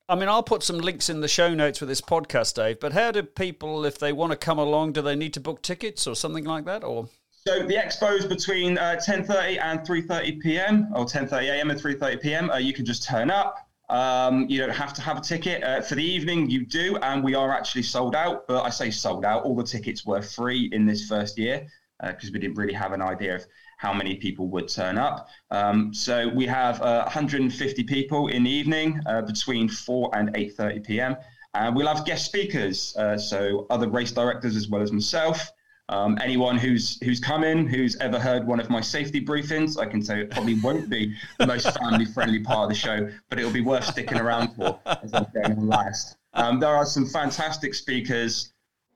I 0.08 0.16
mean, 0.16 0.30
I'll 0.30 0.44
put 0.44 0.64
some 0.64 0.78
links 0.78 1.10
in 1.10 1.22
the 1.22 1.28
show 1.28 1.54
notes 1.54 1.80
for 1.80 1.86
this 1.86 2.02
podcast, 2.02 2.56
Dave. 2.56 2.80
But 2.80 2.94
how 2.94 3.12
do 3.12 3.24
people, 3.24 3.86
if 3.86 3.98
they 3.98 4.14
want 4.14 4.32
to 4.32 4.38
come 4.38 4.60
along, 4.60 4.94
do 4.94 5.02
they 5.02 5.16
need 5.16 5.34
to 5.34 5.40
book 5.40 5.62
tickets 5.62 6.06
or 6.06 6.16
something 6.16 6.46
like 6.46 6.66
that, 6.66 6.84
or? 6.84 7.10
So 7.48 7.64
the 7.64 7.76
expo 7.76 8.18
is 8.18 8.26
between 8.26 8.78
uh, 8.78 9.00
10:30 9.04 9.62
and 9.62 9.80
3:30 9.80 10.42
p.m. 10.42 10.88
or 10.94 11.06
10:30 11.06 11.44
a.m. 11.50 11.72
and 11.72 11.80
3:30 11.80 12.22
p.m. 12.22 12.50
Uh, 12.50 12.58
you 12.58 12.74
can 12.74 12.86
just 12.86 13.04
turn 13.04 13.32
up. 13.32 13.58
Um, 13.90 14.48
you 14.50 14.60
don't 14.60 14.76
have 14.76 14.94
to 14.96 15.02
have 15.02 15.18
a 15.18 15.22
ticket 15.22 15.64
uh, 15.64 15.82
for 15.82 15.96
the 15.96 16.04
evening. 16.04 16.50
You 16.50 16.66
do, 16.66 16.98
and 16.98 17.24
we 17.24 17.36
are 17.36 17.52
actually 17.52 17.84
sold 17.84 18.16
out. 18.16 18.46
But 18.48 18.64
I 18.64 18.70
say 18.70 18.92
sold 18.92 19.24
out. 19.24 19.44
All 19.44 19.56
the 19.56 19.64
tickets 19.64 20.06
were 20.06 20.22
free 20.22 20.70
in 20.74 20.86
this 20.86 21.08
first 21.08 21.38
year 21.38 21.68
because 22.02 22.30
uh, 22.30 22.34
we 22.34 22.40
didn't 22.40 22.58
really 22.58 22.74
have 22.74 22.94
an 22.94 23.02
idea 23.02 23.36
of 23.36 23.46
how 23.78 23.94
many 23.94 24.16
people 24.16 24.48
would 24.48 24.68
turn 24.68 24.98
up. 24.98 25.30
Um, 25.52 25.94
so 25.94 26.28
we 26.28 26.46
have 26.48 26.82
uh, 26.82 27.04
150 27.04 27.84
people 27.84 28.28
in 28.28 28.44
the 28.44 28.50
evening 28.50 29.00
uh, 29.06 29.22
between 29.22 29.70
4 29.70 30.12
and 30.16 30.34
8.30 30.34 30.86
p.m. 30.86 31.16
And 31.54 31.76
we'll 31.76 31.88
have 31.88 32.06
guest 32.06 32.26
speakers, 32.26 32.96
uh, 32.98 33.18
so 33.18 33.66
other 33.70 33.88
race 33.88 34.12
directors 34.12 34.56
as 34.56 34.68
well 34.68 34.82
as 34.82 34.92
myself. 34.92 35.52
Um, 35.90 36.18
anyone 36.22 36.58
who's 36.58 37.02
who's 37.02 37.22
come 37.22 37.46
in, 37.46 37.66
who's 37.66 37.96
ever 37.98 38.20
heard 38.20 38.46
one 38.46 38.60
of 38.60 38.70
my 38.70 38.82
safety 38.82 39.24
briefings, 39.24 39.80
I 39.80 39.86
can 39.86 40.02
say 40.02 40.20
it 40.20 40.30
probably 40.30 40.56
won't 40.56 40.90
be 40.90 41.16
the 41.40 41.48
most 41.48 41.72
family-friendly 41.80 42.40
part 42.40 42.64
of 42.64 42.70
the 42.70 42.76
show, 42.76 43.10
but 43.30 43.40
it'll 43.40 43.52
be 43.54 43.62
worth 43.62 43.86
sticking 43.86 44.20
around 44.20 44.50
for 44.50 44.78
as 44.86 45.14
I'm 45.14 45.28
going 45.34 45.58
on 45.58 45.68
last. 45.68 46.18
Um, 46.34 46.60
there 46.60 46.76
are 46.76 46.86
some 46.86 47.06
fantastic 47.06 47.74
speakers 47.74 48.52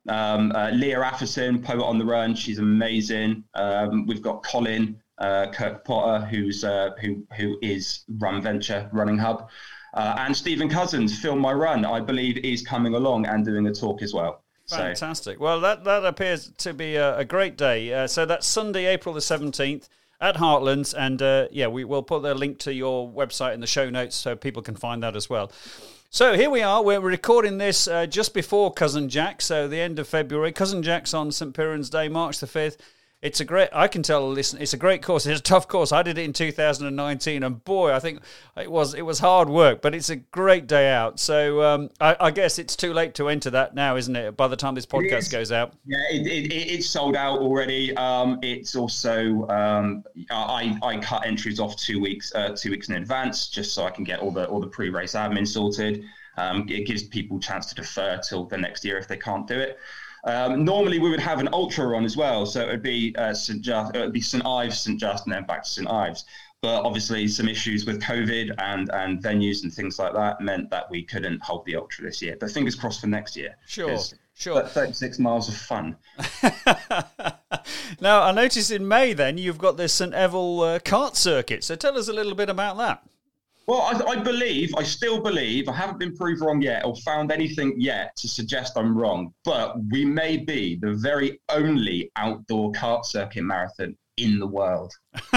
um, 0.07 0.51
uh, 0.53 0.71
Leah 0.71 0.99
Afferson, 0.99 1.63
Poet 1.63 1.83
on 1.83 1.97
the 1.99 2.05
Run, 2.05 2.35
she's 2.35 2.59
amazing. 2.59 3.43
Um, 3.53 4.05
we've 4.07 4.21
got 4.21 4.43
Colin 4.43 4.99
uh, 5.17 5.47
Kirk 5.51 5.85
Potter, 5.85 6.25
who's 6.25 6.63
uh, 6.63 6.91
who 6.99 7.23
who 7.37 7.57
is 7.61 8.03
Run 8.17 8.41
Venture 8.41 8.89
Running 8.91 9.17
Hub, 9.17 9.49
uh, 9.93 10.15
and 10.19 10.35
Stephen 10.35 10.69
Cousins, 10.69 11.19
Film 11.19 11.39
My 11.39 11.53
Run, 11.53 11.85
I 11.85 11.99
believe, 11.99 12.37
is 12.37 12.61
coming 12.61 12.95
along 12.95 13.25
and 13.25 13.45
doing 13.45 13.67
a 13.67 13.73
talk 13.73 14.01
as 14.01 14.13
well. 14.13 14.43
Fantastic. 14.69 15.37
So. 15.37 15.43
Well, 15.43 15.59
that, 15.61 15.83
that 15.83 16.05
appears 16.05 16.51
to 16.59 16.73
be 16.73 16.95
a, 16.95 17.17
a 17.17 17.25
great 17.25 17.57
day. 17.57 17.93
Uh, 17.93 18.07
so 18.07 18.25
that's 18.25 18.47
Sunday, 18.47 18.85
April 18.85 19.13
the 19.13 19.19
17th 19.19 19.89
at 20.21 20.35
Heartlands. 20.35 20.93
And 20.97 21.21
uh, 21.21 21.47
yeah, 21.51 21.67
we 21.67 21.83
will 21.83 22.03
put 22.03 22.21
the 22.23 22.33
link 22.33 22.59
to 22.59 22.73
your 22.73 23.09
website 23.09 23.53
in 23.53 23.59
the 23.59 23.67
show 23.67 23.89
notes 23.89 24.15
so 24.15 24.35
people 24.35 24.61
can 24.61 24.75
find 24.75 25.03
that 25.03 25.15
as 25.15 25.29
well. 25.29 25.51
So 26.13 26.35
here 26.35 26.49
we 26.49 26.61
are. 26.61 26.83
We're 26.83 26.99
recording 26.99 27.57
this 27.57 27.87
uh, 27.87 28.05
just 28.05 28.33
before 28.33 28.73
Cousin 28.73 29.07
Jack, 29.07 29.41
so 29.41 29.69
the 29.69 29.79
end 29.79 29.97
of 29.97 30.09
February. 30.09 30.51
Cousin 30.51 30.83
Jack's 30.83 31.13
on 31.13 31.31
St. 31.31 31.53
Piran's 31.53 31.89
Day, 31.89 32.09
March 32.09 32.39
the 32.39 32.47
5th 32.47 32.75
it's 33.21 33.39
a 33.39 33.45
great. 33.45 33.69
I 33.71 33.87
can 33.87 34.01
tell. 34.01 34.27
Listen, 34.27 34.59
it's 34.59 34.73
a 34.73 34.77
great 34.77 35.03
course. 35.03 35.27
It's 35.27 35.39
a 35.39 35.43
tough 35.43 35.67
course. 35.67 35.91
I 35.91 36.01
did 36.01 36.17
it 36.17 36.23
in 36.23 36.33
2019, 36.33 37.43
and 37.43 37.63
boy, 37.63 37.93
I 37.93 37.99
think 37.99 38.21
it 38.57 38.71
was 38.71 38.95
it 38.95 39.03
was 39.03 39.19
hard 39.19 39.47
work. 39.47 39.81
But 39.83 39.93
it's 39.93 40.09
a 40.09 40.15
great 40.15 40.65
day 40.65 40.91
out. 40.91 41.19
So 41.19 41.61
um, 41.61 41.91
I, 41.99 42.15
I, 42.19 42.31
guess 42.31 42.57
it's 42.57 42.75
too 42.75 42.93
late 42.93 43.13
to 43.15 43.29
enter 43.29 43.51
that 43.51 43.75
now, 43.75 43.95
isn't 43.95 44.15
it? 44.15 44.35
By 44.35 44.47
the 44.47 44.55
time 44.55 44.73
this 44.73 44.87
podcast 44.87 45.31
goes 45.31 45.51
out. 45.51 45.73
Yeah, 45.85 45.97
it, 46.09 46.25
it, 46.25 46.51
it's 46.51 46.87
sold 46.87 47.15
out 47.15 47.39
already. 47.39 47.95
Um, 47.95 48.39
it's 48.41 48.75
also 48.75 49.47
um, 49.49 50.03
I, 50.31 50.75
I 50.81 50.97
cut 50.97 51.23
entries 51.23 51.59
off 51.59 51.75
two 51.75 52.01
weeks 52.01 52.33
uh, 52.33 52.55
two 52.57 52.71
weeks 52.71 52.89
in 52.89 52.95
advance 52.95 53.49
just 53.49 53.75
so 53.75 53.83
I 53.83 53.91
can 53.91 54.03
get 54.03 54.19
all 54.19 54.31
the 54.31 54.47
all 54.47 54.59
the 54.59 54.67
pre 54.67 54.89
race 54.89 55.13
admin 55.13 55.47
sorted. 55.47 56.05
Um, 56.37 56.65
it 56.69 56.87
gives 56.87 57.03
people 57.03 57.39
chance 57.39 57.67
to 57.67 57.75
defer 57.75 58.17
till 58.17 58.45
the 58.45 58.57
next 58.57 58.83
year 58.83 58.97
if 58.97 59.07
they 59.07 59.17
can't 59.17 59.45
do 59.45 59.59
it. 59.59 59.77
Um, 60.23 60.63
normally, 60.63 60.99
we 60.99 61.09
would 61.09 61.19
have 61.19 61.39
an 61.39 61.49
ultra 61.51 61.87
run 61.87 62.05
as 62.05 62.15
well, 62.15 62.45
so 62.45 62.61
it 62.61 62.67
would 62.67 62.83
be 62.83 63.15
uh, 63.17 63.33
St. 63.33 63.61
Just, 63.61 63.95
it 63.95 63.99
would 63.99 64.13
be 64.13 64.21
St 64.21 64.45
Ives, 64.45 64.79
St 64.79 64.99
Just, 64.99 65.25
and 65.25 65.33
then 65.33 65.45
back 65.45 65.63
to 65.63 65.69
St 65.69 65.89
Ives. 65.89 66.25
But 66.61 66.83
obviously, 66.83 67.27
some 67.27 67.49
issues 67.49 67.87
with 67.87 67.99
COVID 68.01 68.53
and 68.59 68.91
and 68.93 69.21
venues 69.21 69.63
and 69.63 69.73
things 69.73 69.97
like 69.97 70.13
that 70.13 70.41
meant 70.41 70.69
that 70.69 70.91
we 70.91 71.01
couldn't 71.01 71.41
hold 71.41 71.65
the 71.65 71.75
ultra 71.75 72.03
this 72.05 72.21
year. 72.21 72.37
But 72.39 72.51
fingers 72.51 72.75
crossed 72.75 73.01
for 73.01 73.07
next 73.07 73.35
year. 73.35 73.57
Sure, 73.65 73.97
sure. 74.35 74.61
36 74.61 75.17
miles 75.17 75.49
of 75.49 75.55
fun. 75.55 75.97
now, 77.99 78.21
I 78.21 78.31
noticed 78.31 78.69
in 78.69 78.87
May 78.87 79.13
then 79.13 79.39
you've 79.39 79.57
got 79.57 79.77
this 79.77 79.91
St 79.91 80.13
Eval 80.13 80.61
uh, 80.61 80.79
kart 80.79 81.15
circuit. 81.15 81.63
So 81.63 81.75
tell 81.75 81.97
us 81.97 82.07
a 82.07 82.13
little 82.13 82.35
bit 82.35 82.49
about 82.49 82.77
that. 82.77 83.03
Well, 83.67 83.81
I, 83.81 84.11
I, 84.11 84.15
believe, 84.17 84.73
I 84.75 84.83
still 84.83 85.21
believe, 85.21 85.69
I 85.69 85.73
haven't 85.73 85.99
been 85.99 86.15
proved 86.15 86.41
wrong 86.41 86.61
yet 86.61 86.83
or 86.83 86.95
found 86.97 87.31
anything 87.31 87.75
yet 87.77 88.15
to 88.17 88.27
suggest 88.27 88.73
I'm 88.75 88.97
wrong, 88.97 89.33
but 89.45 89.75
we 89.91 90.03
may 90.03 90.37
be 90.37 90.77
the 90.81 90.93
very 90.95 91.39
only 91.49 92.11
outdoor 92.15 92.71
kart 92.71 93.05
circuit 93.05 93.43
marathon 93.43 93.95
in 94.17 94.39
the 94.39 94.47
world. 94.47 94.93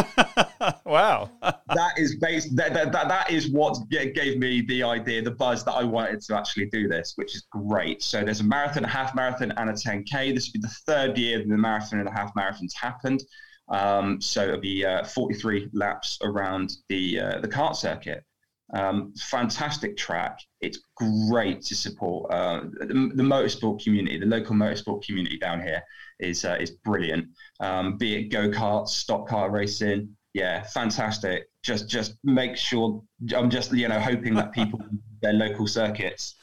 wow. 0.85 1.31
that 1.43 1.93
is 1.99 2.17
based, 2.17 2.55
that, 2.57 2.75
that, 2.75 2.93
that, 2.93 3.09
that 3.09 3.31
is 3.31 3.51
what 3.51 3.79
gave 3.89 4.39
me 4.39 4.63
the 4.63 4.83
idea, 4.83 5.23
the 5.23 5.31
buzz 5.31 5.65
that 5.65 5.73
I 5.73 5.85
wanted 5.85 6.21
to 6.23 6.37
actually 6.37 6.67
do 6.67 6.89
this, 6.89 7.13
which 7.17 7.35
is 7.35 7.47
great. 7.51 8.03
So 8.03 8.25
there's 8.25 8.41
a 8.41 8.45
marathon, 8.45 8.85
a 8.85 8.89
half 8.89 9.15
marathon, 9.15 9.53
and 9.53 9.71
a 9.71 9.75
10K. 9.75 10.35
This 10.35 10.49
will 10.49 10.61
be 10.61 10.67
the 10.67 10.75
third 10.87 11.17
year 11.19 11.39
that 11.39 11.49
the 11.49 11.57
marathon 11.57 11.99
and 11.99 12.09
the 12.09 12.13
half 12.13 12.35
marathons 12.35 12.75
happened. 12.75 13.23
Um, 13.69 14.21
so 14.21 14.43
it'll 14.43 14.61
be 14.61 14.85
uh, 14.85 15.05
43 15.05 15.71
laps 15.73 16.19
around 16.23 16.73
the 16.89 17.21
uh, 17.21 17.41
the 17.41 17.49
kart 17.49 17.77
circuit. 17.77 18.25
Um, 18.73 19.13
fantastic 19.17 19.97
track. 19.97 20.39
It's 20.61 20.81
great 20.97 21.63
to 21.63 21.75
support 21.75 22.33
uh, 22.33 22.63
the, 22.81 23.13
the, 23.15 23.23
motorsport 23.23 23.83
community. 23.85 24.19
The 24.19 24.27
local 24.27 24.55
motorsport 24.55 25.05
community 25.05 25.39
down 25.39 25.61
here 25.61 25.83
is 26.19 26.45
uh, 26.45 26.57
is 26.61 26.71
brilliant. 26.71 27.27
Um, 27.61 27.97
be 27.99 28.15
it 28.17 28.29
go 28.31 28.49
karts, 28.49 28.89
stock 28.89 29.29
car 29.29 29.51
racing, 29.51 30.17
yeah, 30.35 30.65
fantastic. 30.65 31.49
Just 31.63 31.89
just 31.89 32.17
make 32.25 32.57
sure. 32.57 33.03
I'm 33.35 33.49
just 33.49 33.73
you 33.73 33.89
know 33.89 34.01
hoping 34.01 34.35
that 34.35 34.53
people 34.53 34.81
their 35.23 35.33
local 35.33 35.67
circuits 35.67 36.35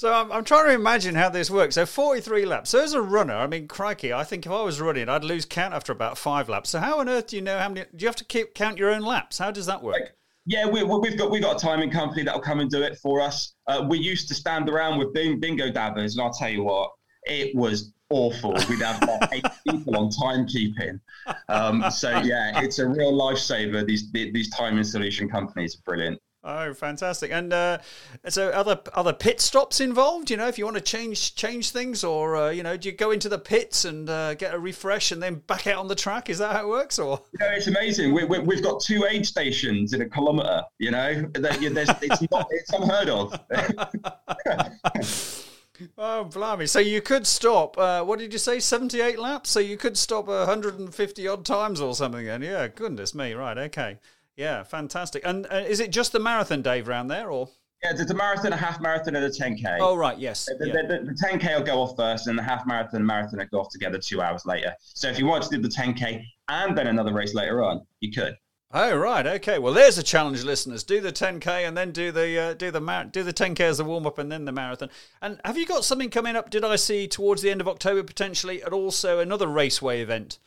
so 0.00 0.14
I'm, 0.14 0.32
I'm, 0.32 0.44
trying 0.44 0.68
to 0.68 0.72
imagine 0.72 1.14
how 1.14 1.28
this 1.28 1.50
works. 1.50 1.74
So 1.74 1.84
43 1.84 2.46
laps. 2.46 2.70
So 2.70 2.82
as 2.82 2.94
a 2.94 3.02
runner, 3.02 3.34
I 3.34 3.46
mean, 3.46 3.68
crikey, 3.68 4.14
I 4.14 4.24
think 4.24 4.46
if 4.46 4.52
I 4.52 4.62
was 4.62 4.80
running, 4.80 5.10
I'd 5.10 5.24
lose 5.24 5.44
count 5.44 5.74
after 5.74 5.92
about 5.92 6.16
five 6.16 6.48
laps. 6.48 6.70
So 6.70 6.80
how 6.80 7.00
on 7.00 7.08
earth 7.10 7.26
do 7.26 7.36
you 7.36 7.42
know 7.42 7.58
how 7.58 7.68
many? 7.68 7.84
Do 7.94 8.02
you 8.02 8.08
have 8.08 8.16
to 8.16 8.24
keep 8.24 8.54
count 8.54 8.78
your 8.78 8.90
own 8.90 9.02
laps? 9.02 9.36
How 9.36 9.50
does 9.50 9.66
that 9.66 9.82
work? 9.82 10.16
Yeah, 10.46 10.66
we, 10.66 10.78
have 10.78 11.18
got 11.18 11.30
we've 11.30 11.42
got 11.42 11.56
a 11.56 11.58
timing 11.58 11.90
company 11.90 12.22
that'll 12.22 12.40
come 12.40 12.60
and 12.60 12.70
do 12.70 12.80
it 12.82 12.96
for 12.96 13.20
us. 13.20 13.52
Uh, 13.66 13.86
we 13.90 13.98
used 13.98 14.26
to 14.28 14.34
stand 14.34 14.70
around 14.70 14.98
with 14.98 15.12
bingo 15.12 15.70
dabbers, 15.70 16.14
and 16.14 16.22
I'll 16.22 16.32
tell 16.32 16.48
you 16.48 16.64
what, 16.64 16.92
it 17.24 17.54
was 17.54 17.92
awful. 18.08 18.54
We'd 18.70 18.80
have 18.80 19.02
like 19.02 19.28
eight 19.32 19.44
people 19.68 19.98
on 19.98 20.08
timekeeping. 20.08 20.98
Um, 21.50 21.84
so 21.90 22.20
yeah, 22.20 22.62
it's 22.62 22.78
a 22.78 22.88
real 22.88 23.12
lifesaver. 23.12 23.86
These 23.86 24.10
these 24.12 24.48
timing 24.48 24.84
solution 24.84 25.28
companies 25.28 25.76
are 25.76 25.82
brilliant. 25.84 26.18
Oh, 26.42 26.72
fantastic! 26.72 27.30
And 27.32 27.52
uh, 27.52 27.78
so, 28.28 28.48
other 28.48 28.80
other 28.94 29.12
pit 29.12 29.42
stops 29.42 29.78
involved. 29.78 30.30
You 30.30 30.38
know, 30.38 30.48
if 30.48 30.56
you 30.56 30.64
want 30.64 30.78
to 30.78 30.82
change 30.82 31.34
change 31.34 31.70
things, 31.70 32.02
or 32.02 32.34
uh, 32.34 32.50
you 32.50 32.62
know, 32.62 32.78
do 32.78 32.88
you 32.88 32.96
go 32.96 33.10
into 33.10 33.28
the 33.28 33.38
pits 33.38 33.84
and 33.84 34.08
uh, 34.08 34.32
get 34.34 34.54
a 34.54 34.58
refresh 34.58 35.12
and 35.12 35.22
then 35.22 35.34
back 35.46 35.66
out 35.66 35.76
on 35.76 35.88
the 35.88 35.94
track? 35.94 36.30
Is 36.30 36.38
that 36.38 36.56
how 36.56 36.64
it 36.64 36.68
works? 36.68 36.98
Or 36.98 37.20
know, 37.40 37.48
it's 37.50 37.66
amazing. 37.66 38.14
We, 38.14 38.24
we, 38.24 38.54
have 38.54 38.64
got 38.64 38.80
two 38.80 39.04
aid 39.04 39.26
stations 39.26 39.92
in 39.92 40.00
a 40.00 40.08
kilometre. 40.08 40.62
You 40.78 40.92
know, 40.92 41.30
it's 41.34 42.30
not 42.30 42.46
it's 42.50 42.72
unheard 42.72 43.10
of. 43.10 43.38
oh, 45.98 46.24
blimey! 46.24 46.66
So 46.66 46.78
you 46.78 47.02
could 47.02 47.26
stop. 47.26 47.76
Uh, 47.76 48.02
what 48.02 48.18
did 48.18 48.32
you 48.32 48.38
say? 48.38 48.60
Seventy-eight 48.60 49.18
laps. 49.18 49.50
So 49.50 49.60
you 49.60 49.76
could 49.76 49.98
stop 49.98 50.26
hundred 50.28 50.78
and 50.78 50.94
fifty 50.94 51.28
odd 51.28 51.44
times 51.44 51.82
or 51.82 51.94
something. 51.94 52.26
And 52.26 52.42
yeah, 52.42 52.66
goodness 52.68 53.14
me. 53.14 53.34
Right. 53.34 53.58
Okay. 53.58 53.98
Yeah, 54.40 54.62
fantastic. 54.62 55.22
And 55.26 55.46
uh, 55.50 55.56
is 55.56 55.80
it 55.80 55.90
just 55.90 56.12
the 56.12 56.18
marathon, 56.18 56.62
Dave, 56.62 56.88
round 56.88 57.10
there, 57.10 57.30
or? 57.30 57.50
Yeah, 57.84 57.92
there's 57.92 58.10
a 58.10 58.14
marathon, 58.14 58.54
a 58.54 58.56
half 58.56 58.80
marathon, 58.80 59.14
and 59.14 59.26
a 59.26 59.28
10K. 59.28 59.76
Oh, 59.80 59.94
right, 59.94 60.18
yes. 60.18 60.48
The, 60.58 60.66
yeah. 60.66 60.72
the, 60.72 60.88
the, 60.88 61.04
the 61.12 61.12
10K 61.12 61.58
will 61.58 61.66
go 61.66 61.82
off 61.82 61.94
first, 61.94 62.26
and 62.26 62.38
the 62.38 62.42
half 62.42 62.66
marathon 62.66 62.96
and 62.96 63.06
marathon 63.06 63.38
will 63.38 63.46
go 63.46 63.60
off 63.60 63.68
together 63.68 63.98
two 63.98 64.22
hours 64.22 64.46
later. 64.46 64.74
So 64.80 65.08
if 65.08 65.18
you 65.18 65.26
wanted 65.26 65.50
to 65.50 65.56
do 65.56 65.62
the 65.62 65.68
10K 65.68 66.24
and 66.48 66.76
then 66.76 66.86
another 66.86 67.12
race 67.12 67.34
later 67.34 67.62
on, 67.62 67.82
you 68.00 68.10
could. 68.10 68.34
Oh 68.72 68.96
right, 68.96 69.26
okay. 69.26 69.58
Well, 69.58 69.74
there's 69.74 69.98
a 69.98 70.02
challenge, 70.02 70.42
listeners. 70.42 70.84
Do 70.84 71.00
the 71.00 71.12
10k 71.12 71.66
and 71.66 71.76
then 71.76 71.90
do 71.90 72.12
the 72.12 72.38
uh, 72.38 72.54
do 72.54 72.70
the 72.70 72.80
mar- 72.80 73.06
do 73.06 73.24
the 73.24 73.32
10k 73.32 73.58
as 73.58 73.80
a 73.80 73.84
warm 73.84 74.06
up 74.06 74.16
and 74.18 74.30
then 74.30 74.44
the 74.44 74.52
marathon. 74.52 74.90
And 75.20 75.40
have 75.44 75.58
you 75.58 75.66
got 75.66 75.84
something 75.84 76.08
coming 76.08 76.36
up? 76.36 76.50
Did 76.50 76.64
I 76.64 76.76
see 76.76 77.08
towards 77.08 77.42
the 77.42 77.50
end 77.50 77.60
of 77.60 77.66
October 77.66 78.04
potentially, 78.04 78.62
and 78.62 78.72
also 78.72 79.18
another 79.18 79.48
raceway 79.48 80.00
event? 80.00 80.38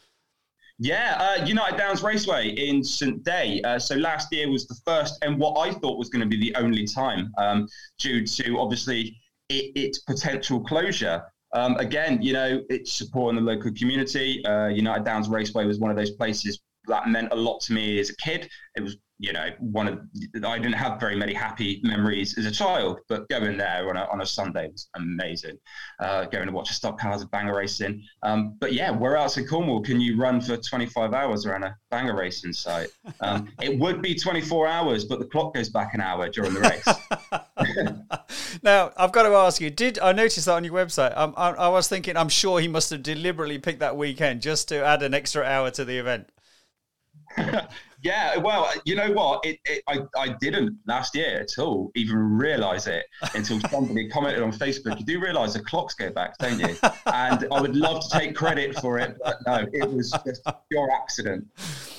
Yeah, 0.84 1.16
uh, 1.18 1.46
United 1.46 1.78
Downs 1.78 2.04
Raceway 2.04 2.50
in 2.50 2.84
St 2.84 3.24
Day. 3.24 3.62
Uh, 3.62 3.80
so 3.80 3.96
last 3.96 4.34
year 4.34 4.52
was 4.52 4.68
the 4.68 4.76
first 4.86 5.18
and 5.24 5.40
what 5.40 5.58
I 5.58 5.72
thought 5.72 5.98
was 5.98 6.10
going 6.10 6.20
to 6.20 6.28
be 6.28 6.38
the 6.38 6.54
only 6.58 6.86
time 6.86 7.32
um, 7.38 7.70
due 7.98 8.28
to 8.28 8.60
obviously 8.60 9.18
it, 9.48 9.72
its 9.78 10.00
potential 10.00 10.60
closure. 10.60 11.24
Um, 11.54 11.78
again, 11.78 12.22
you 12.22 12.34
know, 12.34 12.62
it's 12.68 12.92
supporting 12.92 13.42
the 13.42 13.50
local 13.50 13.72
community. 13.72 14.46
Uh, 14.46 14.68
United 14.68 15.06
Downs 15.06 15.30
Raceway 15.30 15.66
was 15.66 15.80
one 15.80 15.90
of 15.90 15.96
those 15.96 16.12
places 16.12 16.60
that 16.88 17.08
meant 17.08 17.32
a 17.32 17.36
lot 17.36 17.62
to 17.62 17.72
me 17.72 17.98
as 18.02 18.10
a 18.10 18.16
kid. 18.18 18.50
It 18.76 18.82
was 18.82 18.98
you 19.24 19.32
know, 19.32 19.52
one 19.60 19.88
of 19.88 20.00
I 20.44 20.60
didn't 20.60 20.74
have 20.74 21.00
very 21.00 21.16
many 21.16 21.34
happy 21.34 21.80
memories 21.82 22.38
as 22.38 22.46
a 22.46 22.52
child, 22.52 23.00
but 23.08 23.30
going 23.30 23.56
there 23.56 23.90
on 23.90 23.96
a, 23.96 24.04
on 24.12 24.20
a 24.20 24.26
Sunday 24.26 24.68
was 24.70 24.90
amazing. 24.98 25.58
Uh, 26.02 26.26
going 26.26 26.48
to 26.48 26.52
watch 26.52 26.70
a 26.72 26.74
stock 26.74 27.00
cars 27.00 27.22
and 27.22 27.32
banger 27.32 27.56
racing. 27.56 28.04
Um, 28.24 28.58
but 28.60 28.74
yeah, 28.74 28.92
where 28.92 29.16
else 29.16 29.38
in 29.38 29.48
Cornwall 29.48 29.82
can 29.82 30.02
you 30.02 30.18
run 30.18 30.42
for 30.42 30.58
25 30.58 31.14
hours 31.14 31.46
around 31.46 31.64
a 31.64 31.74
banger 31.90 32.18
racing 32.18 32.52
site? 32.52 32.90
Um, 33.22 33.50
it 33.62 33.80
would 33.80 34.02
be 34.02 34.14
24 34.14 34.68
hours, 34.68 35.06
but 35.06 35.20
the 35.20 35.26
clock 35.26 35.54
goes 35.54 35.70
back 35.70 35.94
an 35.94 36.02
hour 36.02 36.28
during 36.28 36.54
the 36.54 36.60
race. 36.60 38.60
now, 38.64 38.92
I've 38.98 39.14
got 39.14 39.24
to 39.24 39.30
ask 39.30 39.62
you: 39.62 39.70
Did 39.70 40.00
I 40.00 40.12
notice 40.12 40.44
that 40.44 40.54
on 40.54 40.66
your 40.66 40.74
website? 40.74 41.18
Um, 41.18 41.34
I, 41.38 41.52
I 41.52 41.70
was 41.70 41.88
thinking, 41.88 42.18
I'm 42.18 42.28
sure 42.28 42.60
he 42.60 42.68
must 42.68 42.90
have 42.90 43.02
deliberately 43.02 43.58
picked 43.58 43.80
that 43.80 43.96
weekend 43.96 44.42
just 44.42 44.68
to 44.68 44.84
add 44.84 45.02
an 45.02 45.14
extra 45.14 45.46
hour 45.46 45.72
to 45.72 45.86
the 45.86 45.98
event. 45.98 46.30
Yeah, 48.04 48.38
well, 48.38 48.70
you 48.84 48.96
know 48.96 49.12
what? 49.12 49.46
It, 49.46 49.60
it, 49.64 49.82
I, 49.88 50.00
I 50.18 50.36
didn't 50.42 50.78
last 50.86 51.16
year 51.16 51.40
at 51.40 51.58
all 51.58 51.90
even 51.96 52.18
realize 52.18 52.86
it 52.86 53.06
until 53.34 53.62
somebody 53.70 54.10
commented 54.14 54.44
on 54.44 54.52
Facebook. 54.52 55.00
You 55.00 55.06
do 55.06 55.22
realize 55.22 55.54
the 55.54 55.64
clocks 55.64 55.94
go 55.94 56.12
back, 56.12 56.38
don't 56.38 56.60
you? 56.60 56.76
And 57.06 57.48
I 57.52 57.62
would 57.62 57.76
love 57.76 58.04
to 58.04 58.18
take 58.18 58.36
credit 58.36 58.80
for 58.80 59.00
it, 59.00 59.18
but 59.24 59.38
no, 59.46 59.68
it 59.72 59.90
was 59.90 60.12
just 60.26 60.46
pure 60.70 60.90
accident. 60.92 61.48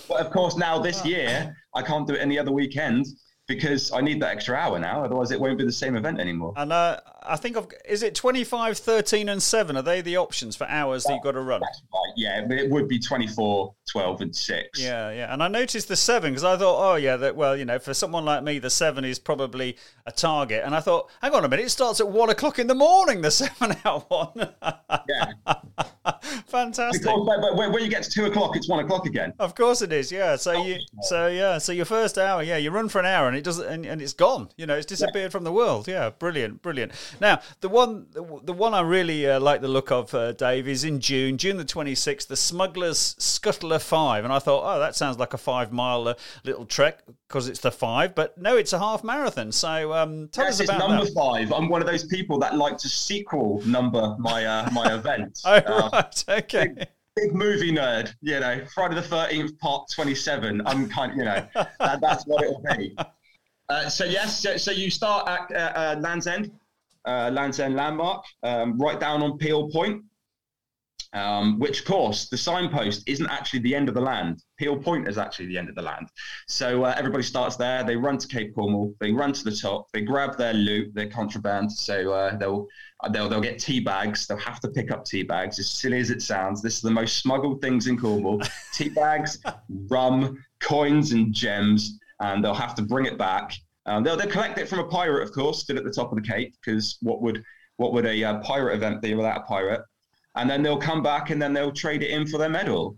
But 0.09 0.21
of 0.21 0.31
course, 0.31 0.57
now 0.57 0.79
this 0.79 1.05
year, 1.05 1.57
I 1.75 1.83
can't 1.83 2.07
do 2.07 2.15
it 2.15 2.21
any 2.21 2.39
other 2.39 2.53
weekend 2.53 3.07
because 3.47 3.93
I 3.93 4.01
need 4.01 4.21
that 4.23 4.33
extra 4.33 4.57
hour 4.57 4.79
now. 4.79 5.05
Otherwise, 5.05 5.31
it 5.31 5.41
won't 5.41 5.59
be 5.59 5.65
the 5.65 5.73
same 5.73 5.97
event 5.97 6.21
anymore. 6.21 6.53
And 6.57 6.73
uh, 6.73 7.01
I 7.27 7.37
think 7.37 7.57
I've, 7.57 7.67
is 7.89 8.03
it 8.03 8.15
25, 8.15 8.79
13, 8.79 9.29
and 9.29 9.43
7? 9.43 9.77
Are 9.77 9.83
they 9.83 10.01
the 10.01 10.17
options 10.17 10.57
for 10.57 10.67
hours 10.69 11.05
that, 11.05 11.09
that 11.09 11.15
you've 11.15 11.25
got 11.25 11.33
to 11.33 11.41
run? 11.41 11.61
Right, 11.61 12.13
yeah. 12.17 12.45
But 12.47 12.59
it 12.59 12.71
would 12.71 12.89
be 12.89 12.99
24, 12.99 13.75
12, 13.91 14.21
and 14.21 14.37
6. 14.37 14.81
Yeah, 14.81 15.11
yeah. 15.11 15.33
And 15.33 15.43
I 15.43 15.49
noticed 15.49 15.89
the 15.89 15.97
7 15.97 16.33
because 16.33 16.45
I 16.45 16.57
thought, 16.57 16.93
oh, 16.93 16.97
yeah, 16.97 17.17
that 17.17 17.37
well, 17.37 17.57
you 17.57 17.65
know, 17.65 17.79
for 17.79 17.95
someone 17.95 18.25
like 18.25 18.43
me, 18.43 18.59
the 18.59 18.71
7 18.71 19.05
is 19.05 19.19
probably 19.19 19.77
a 20.07 20.13
target. 20.13 20.63
And 20.65 20.75
I 20.75 20.81
thought, 20.81 21.11
hang 21.23 21.35
on 21.35 21.45
a 21.45 21.49
minute, 21.49 21.67
it 21.67 21.71
starts 21.71 22.01
at 22.01 22.09
1 22.09 22.31
o'clock 22.31 22.59
in 22.59 22.67
the 22.67 22.75
morning, 22.75 23.23
the 23.23 23.31
7 23.31 23.77
hour 23.85 24.01
one. 24.09 24.51
yeah. 25.09 25.33
Fantastic. 26.47 27.03
Because, 27.03 27.39
but 27.41 27.57
when, 27.57 27.73
when 27.73 27.83
you 27.83 27.89
get 27.89 28.03
to 28.03 28.11
two 28.11 28.27
o'clock, 28.27 28.57
it's 28.57 28.69
one 28.69 28.85
o'clock 28.85 29.07
again. 29.07 29.33
Of 29.39 29.55
course 29.55 29.83
it 29.83 29.93
is. 29.93 30.13
Yeah. 30.13 30.37
So 30.37 30.53
oh, 30.53 30.63
you, 30.63 30.79
so 31.03 31.29
yeah, 31.29 31.59
so 31.59 31.73
your 31.73 31.87
first 31.87 32.19
hour, 32.19 32.43
yeah, 32.43 32.59
you 32.59 32.71
run 32.71 32.89
for 32.89 32.99
an 32.99 33.07
hour 33.07 33.27
and 33.27 33.37
it 33.37 33.45
doesn't, 33.45 33.67
and, 33.67 33.87
and 33.87 34.03
it's 34.03 34.13
gone. 34.13 34.51
You 34.57 34.67
know, 34.67 34.77
it's 34.77 34.87
disappeared 34.87 35.33
from 35.33 35.45
the 35.45 35.53
world. 35.53 35.89
Yeah, 35.89 36.11
brilliant, 36.11 36.63
brilliant. 36.63 36.93
Now 37.21 37.41
the 37.61 37.69
one, 37.69 38.07
the, 38.13 38.23
the 38.45 38.53
one 38.53 38.75
I 38.75 38.81
really 38.81 39.29
uh, 39.29 39.41
like 39.41 39.61
the 39.61 39.69
look 39.69 39.91
of, 39.91 40.15
uh, 40.15 40.33
Dave, 40.33 40.69
is 40.69 40.85
in 40.85 41.01
June, 41.01 41.39
June 41.39 41.57
the 41.57 41.65
twenty 41.65 41.95
sixth, 41.95 42.29
the 42.29 42.37
Smugglers 42.37 43.15
Scuttler 43.19 43.81
Five, 43.81 44.25
and 44.25 44.33
I 44.33 44.39
thought, 44.39 44.63
oh, 44.65 44.79
that 44.79 44.97
sounds 44.97 45.19
like 45.19 45.35
a 45.35 45.39
five 45.39 45.73
mile 45.73 46.09
uh, 46.09 46.15
little 46.45 46.67
trek 46.67 47.01
because 47.29 47.49
it's 47.49 47.61
the 47.61 47.71
five, 47.73 48.15
but 48.15 48.37
no, 48.39 48.57
it's 48.57 48.73
a 48.73 48.79
half 48.79 49.03
marathon. 49.05 49.53
So 49.53 49.93
um, 49.93 50.29
tell 50.29 50.45
Yes, 50.45 50.61
us 50.61 50.69
about 50.69 50.77
it's 50.81 50.89
number 50.89 51.05
that. 51.05 51.15
five. 51.15 51.53
I'm 51.53 51.69
one 51.69 51.81
of 51.81 51.87
those 51.87 52.05
people 52.05 52.39
that 52.41 52.57
like 52.57 52.79
to 52.79 52.89
sequel 52.89 53.63
number 53.67 54.15
my 54.19 54.45
uh, 54.45 54.69
my 54.73 54.95
event. 54.95 55.41
Oh 55.47 55.53
Uh, 55.57 55.91
right, 55.93 56.25
okay. 56.29 56.75
big 57.17 57.35
movie 57.35 57.71
nerd, 57.73 58.15
you 58.23 58.41
know, 58.41 58.61
Friday 58.75 58.95
the 58.97 59.03
Thirteenth 59.03 59.59
Part 59.59 59.89
Twenty 59.95 60.15
Seven. 60.15 60.63
I'm 60.67 60.89
kind, 60.89 61.13
of, 61.13 61.19
you 61.19 61.25
know, 61.25 61.47
that, 61.79 62.01
that's 62.01 62.25
what 62.25 62.43
it'll 62.45 62.63
be. 62.77 62.97
Uh, 63.71 63.89
so 63.89 64.05
yes, 64.05 64.39
so, 64.43 64.59
so 64.59 64.71
you 64.71 64.91
start 64.91 65.27
at 65.27 65.51
uh, 65.51 65.73
uh, 65.79 65.97
Land's 65.99 66.27
End, 66.27 66.51
uh, 67.07 67.31
Land's 67.33 67.61
End 67.61 67.77
landmark, 67.77 68.25
um, 68.43 68.79
right 68.79 68.99
down 68.99 69.23
on 69.23 69.39
Peel 69.39 69.71
Point. 69.71 70.03
Um, 71.13 71.61
which, 71.61 71.79
of 71.79 71.87
course, 71.87 72.29
the 72.29 72.37
signpost 72.37 73.09
isn't 73.09 73.31
actually 73.31 73.61
the 73.61 73.73
end 73.73 73.89
of 73.89 73.95
the 73.95 74.01
land. 74.01 74.43
Peel 74.59 74.77
Point 74.77 75.07
is 75.07 75.17
actually 75.17 75.47
the 75.47 75.57
end 75.57 75.69
of 75.69 75.77
the 75.77 75.83
land. 75.83 76.09
So 76.49 76.83
uh, 76.83 76.95
everybody 76.99 77.23
starts 77.23 77.55
there. 77.55 77.85
They 77.85 77.95
run 77.95 78.19
to 78.19 78.27
Cape 78.27 78.53
Cornwall. 78.53 78.93
They 78.99 79.13
run 79.13 79.33
to 79.33 79.45
the 79.45 79.55
top. 79.55 79.87
They 79.93 80.01
grab 80.01 80.37
their 80.37 80.53
loot, 80.53 80.93
their 80.93 81.09
contraband. 81.09 81.71
So 81.71 82.13
uh, 82.13 82.37
they'll 82.37 82.67
they'll 83.13 83.29
they'll 83.29 83.41
get 83.41 83.61
tea 83.61 83.79
bags. 83.79 84.27
They'll 84.27 84.39
have 84.39 84.59
to 84.61 84.69
pick 84.69 84.91
up 84.91 85.05
tea 85.05 85.23
bags. 85.23 85.61
As 85.61 85.71
silly 85.71 86.01
as 86.01 86.11
it 86.11 86.21
sounds, 86.21 86.61
this 86.61 86.75
is 86.75 86.83
the 86.83 86.91
most 86.91 87.21
smuggled 87.21 87.61
things 87.61 87.87
in 87.87 87.97
Cornwall: 87.97 88.43
tea 88.73 88.89
bags, 88.89 89.39
rum, 89.89 90.45
coins, 90.59 91.13
and 91.13 91.33
gems. 91.33 92.01
And 92.19 92.45
they'll 92.45 92.55
have 92.55 92.75
to 92.75 92.83
bring 92.83 93.07
it 93.07 93.19
back. 93.19 93.53
Um, 93.87 94.03
they'll 94.03 94.17
they'll 94.17 94.31
collect 94.31 94.59
it 94.59 94.69
from 94.69 94.81
a 94.81 94.89
pirate, 94.89 95.23
of 95.23 95.33
course, 95.33 95.61
still 95.61 95.77
at 95.77 95.85
the 95.85 95.91
top 95.91 96.13
of 96.13 96.17
the 96.17 96.29
cape. 96.29 96.55
Because 96.65 96.97
what 97.01 97.23
would 97.23 97.43
what 97.77 97.93
would 97.93 98.07
a 98.07 98.25
uh, 98.25 98.39
pirate 98.41 98.75
event 98.75 99.03
be 99.03 99.15
without 99.15 99.39
a 99.39 99.45
pirate? 99.45 99.83
And 100.37 100.49
then 100.49 100.63
they'll 100.63 100.79
come 100.79 101.03
back 101.03 101.31
and 101.31 101.41
then 101.41 101.53
they'll 101.53 101.73
trade 101.73 102.03
it 102.03 102.11
in 102.11 102.27
for 102.27 102.39
their 102.39 102.49
medal. 102.49 102.97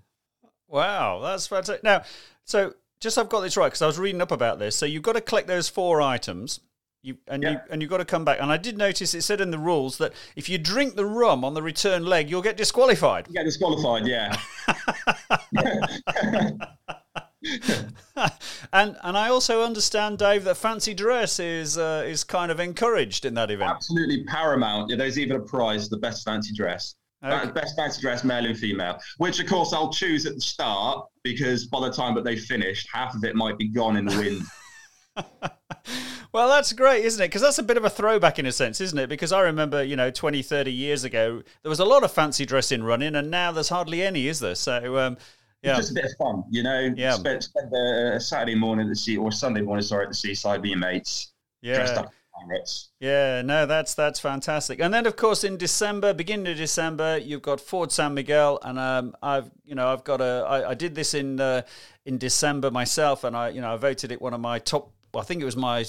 Wow, 0.69 1.21
that's 1.21 1.47
fantastic. 1.47 1.85
Now, 1.85 2.03
so 2.45 2.75
just 3.01 3.19
I've 3.19 3.29
got 3.29 3.41
this 3.41 3.57
right 3.57 3.67
because 3.67 3.83
I 3.83 3.87
was 3.87 3.99
reading 3.99 4.23
up 4.23 4.33
about 4.33 4.59
this. 4.59 4.77
So 4.77 4.87
you've 4.87 5.03
got 5.03 5.13
to 5.13 5.21
collect 5.21 5.49
those 5.49 5.69
four 5.69 6.01
items. 6.01 6.61
You, 7.03 7.19
and 7.29 7.45
you 7.45 7.61
and 7.71 7.81
you've 7.81 7.91
got 7.91 7.99
to 7.99 8.05
come 8.05 8.25
back. 8.25 8.39
And 8.41 8.51
I 8.51 8.57
did 8.57 8.77
notice 8.77 9.15
it 9.15 9.23
said 9.23 9.41
in 9.41 9.53
the 9.53 9.61
rules 9.61 9.99
that 9.99 10.13
if 10.35 10.49
you 10.49 10.59
drink 10.59 10.97
the 10.97 11.07
rum 11.07 11.45
on 11.45 11.55
the 11.55 11.63
return 11.63 12.05
leg, 12.05 12.29
you'll 12.29 12.43
get 12.43 12.57
disqualified. 12.57 13.29
You 13.29 13.35
get 13.35 13.45
disqualified, 13.45 14.09
yeah. 14.09 14.37
and 18.73 18.97
and 19.03 19.17
I 19.17 19.29
also 19.29 19.63
understand, 19.63 20.19
Dave, 20.19 20.45
that 20.45 20.57
fancy 20.57 20.95
dress 20.95 21.39
is 21.39 21.77
uh, 21.79 22.05
is 22.07 22.25
kind 22.25 22.51
of 22.51 22.61
encouraged 22.61 23.25
in 23.25 23.35
that 23.35 23.51
event. 23.51 23.71
Absolutely 23.71 24.25
paramount. 24.25 24.91
Yeah, 24.91 24.97
there's 24.97 25.19
even 25.19 25.37
a 25.37 25.41
prize, 25.41 25.85
for 25.85 25.97
the 25.97 26.01
best 26.01 26.25
fancy 26.25 26.55
dress. 26.55 26.95
Okay. 27.25 27.51
Best 27.53 27.77
fancy 27.77 28.01
dress, 28.01 28.25
male 28.25 28.47
and 28.47 28.57
female, 28.57 28.99
which 29.19 29.41
of 29.41 29.47
course 29.47 29.73
I'll 29.73 29.93
choose 29.93 30.27
at 30.27 30.35
the 30.35 30.41
start 30.41 31.07
because 31.23 31.67
by 31.67 31.81
the 31.81 31.93
time 31.93 32.15
that 32.15 32.25
they've 32.25 32.41
finished, 32.41 32.89
half 32.93 33.15
of 33.15 33.25
it 33.25 33.35
might 33.35 33.59
be 33.59 33.69
gone 33.69 33.97
in 33.97 34.05
the 34.05 34.17
wind. 34.17 35.53
Well, 36.37 36.49
that's 36.49 36.75
great, 36.75 37.03
isn't 37.03 37.23
it? 37.23 37.29
Because 37.29 37.41
that's 37.41 37.59
a 37.59 37.63
bit 37.63 37.79
of 37.79 37.87
a 37.87 37.89
throwback 37.89 38.39
in 38.39 38.45
a 38.45 38.53
sense, 38.53 38.79
isn't 38.83 38.99
it? 38.99 39.09
Because 39.09 39.33
I 39.33 39.41
remember, 39.41 39.83
you 39.83 39.97
know, 39.97 40.11
20, 40.11 40.43
30 40.43 40.71
years 40.71 41.03
ago, 41.03 41.43
there 41.63 41.71
was 41.71 41.81
a 41.81 41.85
lot 41.87 42.05
of 42.05 42.13
fancy 42.13 42.45
dress 42.45 42.71
in 42.71 42.85
running, 42.85 43.15
and 43.15 43.31
now 43.31 43.53
there's 43.53 43.71
hardly 43.71 44.03
any, 44.03 44.29
is 44.29 44.41
there? 44.41 44.55
So, 44.55 44.99
um, 44.99 45.17
yeah. 45.63 45.77
Just 45.77 45.91
a 45.91 45.95
bit 45.95 46.05
of 46.05 46.13
fun, 46.19 46.45
you 46.51 46.63
know. 46.63 46.93
Yeah. 46.97 47.13
Spend, 47.13 47.43
spend 47.43 47.73
a, 47.73 48.17
a 48.17 48.21
Saturday 48.21 48.55
morning 48.55 48.87
at 48.87 48.91
the 48.91 48.97
sea 48.97 49.17
or 49.17 49.33
Sunday 49.33 49.63
morning, 49.63 49.83
sorry, 49.83 50.05
at 50.05 50.11
the 50.11 50.15
seaside 50.15 50.61
with 50.61 50.71
your 50.71 50.79
mates, 50.79 51.33
dressed 51.77 51.95
Yeah. 51.95 52.03
Yeah, 53.01 53.43
no, 53.43 53.67
that's 53.67 53.95
that's 53.95 54.21
fantastic. 54.21 54.81
And 54.81 54.93
then, 54.93 55.07
of 55.07 55.17
course, 55.17 55.45
in 55.45 55.57
December, 55.57 56.13
beginning 56.13 56.53
of 56.53 56.57
December, 56.59 57.19
you've 57.19 57.43
got 57.43 57.61
Forth 57.61 57.93
Sen 57.93 58.15
Mighal, 58.15 58.59
and 58.63 58.79
um, 58.79 59.17
I've 59.23 59.51
you 59.65 59.75
know 59.75 59.89
I've 59.89 60.05
got 60.05 60.21
a 60.21 60.45
I, 60.47 60.71
I 60.71 60.75
did 60.75 60.95
this 60.95 61.15
in 61.15 61.41
uh, 61.41 61.63
in 62.05 62.19
December 62.19 62.71
myself, 62.71 63.25
and 63.25 63.37
I 63.37 63.51
you 63.51 63.61
know 63.61 63.73
I 63.73 63.77
voted 63.77 64.13
it 64.13 64.21
one 64.21 64.35
of 64.35 64.41
my 64.41 64.59
top. 64.59 64.93
I 65.17 65.23
think 65.23 65.41
it 65.41 65.47
was 65.47 65.57
my 65.57 65.85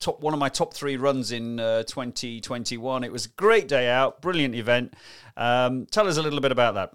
top 0.00 0.20
one 0.20 0.34
of 0.34 0.40
my 0.40 0.48
top 0.48 0.74
three 0.74 0.96
runs 0.96 1.32
in 1.32 1.58
uh, 1.58 1.82
2021. 1.84 3.04
It 3.04 3.12
was 3.12 3.26
a 3.26 3.30
great 3.30 3.68
day 3.68 3.88
out, 3.88 4.22
brilliant 4.22 4.54
event. 4.54 4.94
Um, 5.36 5.86
tell 5.86 6.06
us 6.06 6.16
a 6.16 6.22
little 6.22 6.40
bit 6.40 6.52
about 6.52 6.74
that. 6.74 6.94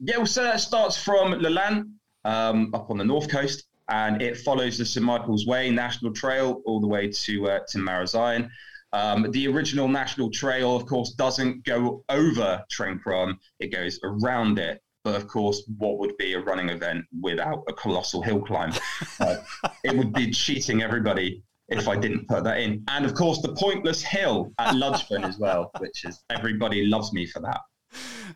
Yeah, 0.00 0.18
well, 0.18 0.26
so 0.26 0.42
that 0.42 0.60
starts 0.60 0.96
from 0.96 1.32
Lelant 1.32 1.88
um, 2.24 2.70
up 2.74 2.90
on 2.90 2.98
the 2.98 3.04
north 3.04 3.28
coast, 3.28 3.64
and 3.88 4.22
it 4.22 4.36
follows 4.38 4.78
the 4.78 4.84
St 4.84 5.04
Michael's 5.04 5.46
Way 5.46 5.70
National 5.70 6.12
Trail 6.12 6.62
all 6.66 6.80
the 6.80 6.86
way 6.86 7.08
to 7.10 7.50
uh, 7.50 7.60
to 7.68 7.78
Marazion. 7.78 8.50
Um, 8.92 9.30
the 9.32 9.48
original 9.48 9.88
National 9.88 10.30
Trail, 10.30 10.74
of 10.76 10.86
course, 10.86 11.12
doesn't 11.12 11.64
go 11.64 12.04
over 12.08 12.62
Trencrom; 12.70 13.38
it 13.60 13.72
goes 13.72 13.98
around 14.04 14.58
it. 14.58 14.80
But 15.04 15.16
of 15.16 15.26
course, 15.26 15.62
what 15.78 15.98
would 15.98 16.16
be 16.16 16.34
a 16.34 16.40
running 16.40 16.68
event 16.68 17.04
without 17.20 17.64
a 17.68 17.72
colossal 17.72 18.22
hill 18.22 18.40
climb? 18.40 18.72
Uh, 19.20 19.36
it 19.82 19.96
would 19.96 20.12
be 20.12 20.30
cheating 20.30 20.80
everybody 20.80 21.42
if 21.68 21.88
I 21.88 21.96
didn't 21.96 22.28
put 22.28 22.44
that 22.44 22.58
in. 22.58 22.84
And 22.86 23.04
of 23.04 23.14
course, 23.14 23.42
the 23.42 23.52
pointless 23.52 24.00
hill 24.00 24.52
at 24.58 24.74
Ludgvan 24.74 25.24
as 25.24 25.38
well, 25.38 25.72
which 25.80 26.04
is 26.04 26.22
everybody 26.30 26.86
loves 26.86 27.12
me 27.12 27.26
for 27.26 27.40
that. 27.40 27.60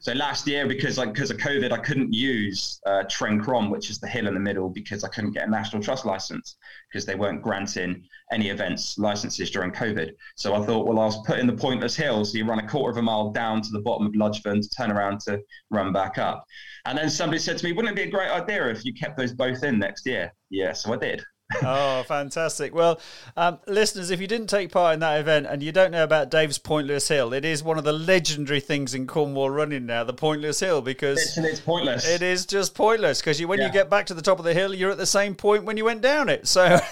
So 0.00 0.12
last 0.12 0.46
year, 0.46 0.66
because 0.66 0.98
like 0.98 1.12
because 1.12 1.30
of 1.30 1.36
COVID, 1.36 1.72
I 1.72 1.78
couldn't 1.78 2.12
use 2.12 2.80
uh, 2.86 3.04
Trencrom, 3.04 3.70
which 3.70 3.90
is 3.90 3.98
the 3.98 4.08
hill 4.08 4.26
in 4.26 4.34
the 4.34 4.40
middle, 4.40 4.68
because 4.68 5.04
I 5.04 5.08
couldn't 5.08 5.32
get 5.32 5.46
a 5.46 5.50
national 5.50 5.82
trust 5.82 6.04
license 6.06 6.56
because 6.90 7.04
they 7.04 7.14
weren't 7.14 7.42
granting 7.42 8.04
any 8.32 8.48
events 8.48 8.98
licenses 8.98 9.50
during 9.50 9.70
COVID. 9.70 10.12
So 10.36 10.54
I 10.54 10.64
thought, 10.64 10.86
well, 10.86 10.98
I 10.98 11.04
was 11.04 11.24
put 11.26 11.38
in 11.38 11.46
the 11.46 11.52
pointless 11.52 11.96
hill, 11.96 12.24
so 12.24 12.38
you 12.38 12.44
run 12.44 12.58
a 12.58 12.68
quarter 12.68 12.90
of 12.90 12.96
a 12.96 13.02
mile 13.02 13.30
down 13.30 13.62
to 13.62 13.70
the 13.70 13.80
bottom 13.80 14.06
of 14.06 14.12
Ludgvan 14.12 14.62
to 14.62 14.68
turn 14.70 14.90
around 14.90 15.20
to 15.20 15.40
run 15.70 15.92
back 15.92 16.18
up. 16.18 16.44
And 16.84 16.96
then 16.98 17.10
somebody 17.10 17.38
said 17.38 17.58
to 17.58 17.64
me, 17.64 17.72
wouldn't 17.72 17.96
it 17.98 18.02
be 18.02 18.08
a 18.08 18.10
great 18.10 18.30
idea 18.30 18.68
if 18.68 18.84
you 18.84 18.92
kept 18.94 19.16
those 19.16 19.32
both 19.32 19.62
in 19.62 19.78
next 19.78 20.06
year? 20.06 20.32
Yeah, 20.50 20.72
so 20.72 20.92
I 20.92 20.96
did. 20.96 21.22
Oh, 21.62 22.02
fantastic. 22.06 22.74
Well, 22.74 23.00
um, 23.36 23.58
listeners, 23.66 24.10
if 24.10 24.20
you 24.20 24.26
didn't 24.26 24.48
take 24.48 24.70
part 24.72 24.94
in 24.94 25.00
that 25.00 25.20
event 25.20 25.46
and 25.48 25.62
you 25.62 25.72
don't 25.72 25.90
know 25.90 26.04
about 26.04 26.30
Dave's 26.30 26.58
Pointless 26.58 27.08
Hill, 27.08 27.32
it 27.32 27.44
is 27.44 27.62
one 27.62 27.78
of 27.78 27.84
the 27.84 27.92
legendary 27.92 28.60
things 28.60 28.94
in 28.94 29.06
Cornwall 29.06 29.50
running 29.50 29.86
now, 29.86 30.04
the 30.04 30.12
Pointless 30.12 30.60
Hill, 30.60 30.82
because 30.82 31.18
It's, 31.20 31.38
it's 31.38 31.60
pointless. 31.60 32.08
it 32.08 32.22
is 32.22 32.46
just 32.46 32.74
pointless. 32.74 33.20
Because 33.20 33.40
you, 33.40 33.48
when 33.48 33.60
you 33.60 33.70
get 33.70 33.90
back 33.90 34.06
to 34.06 34.14
the 34.14 34.22
top 34.22 34.38
of 34.38 34.44
the 34.44 34.54
hill, 34.54 34.74
you're 34.74 34.90
at 34.90 34.98
the 34.98 35.06
same 35.06 35.34
point 35.34 35.64
when 35.64 35.76
you 35.76 35.84
went 35.84 36.00
down 36.02 36.28
it. 36.28 36.46
So, 36.48 36.78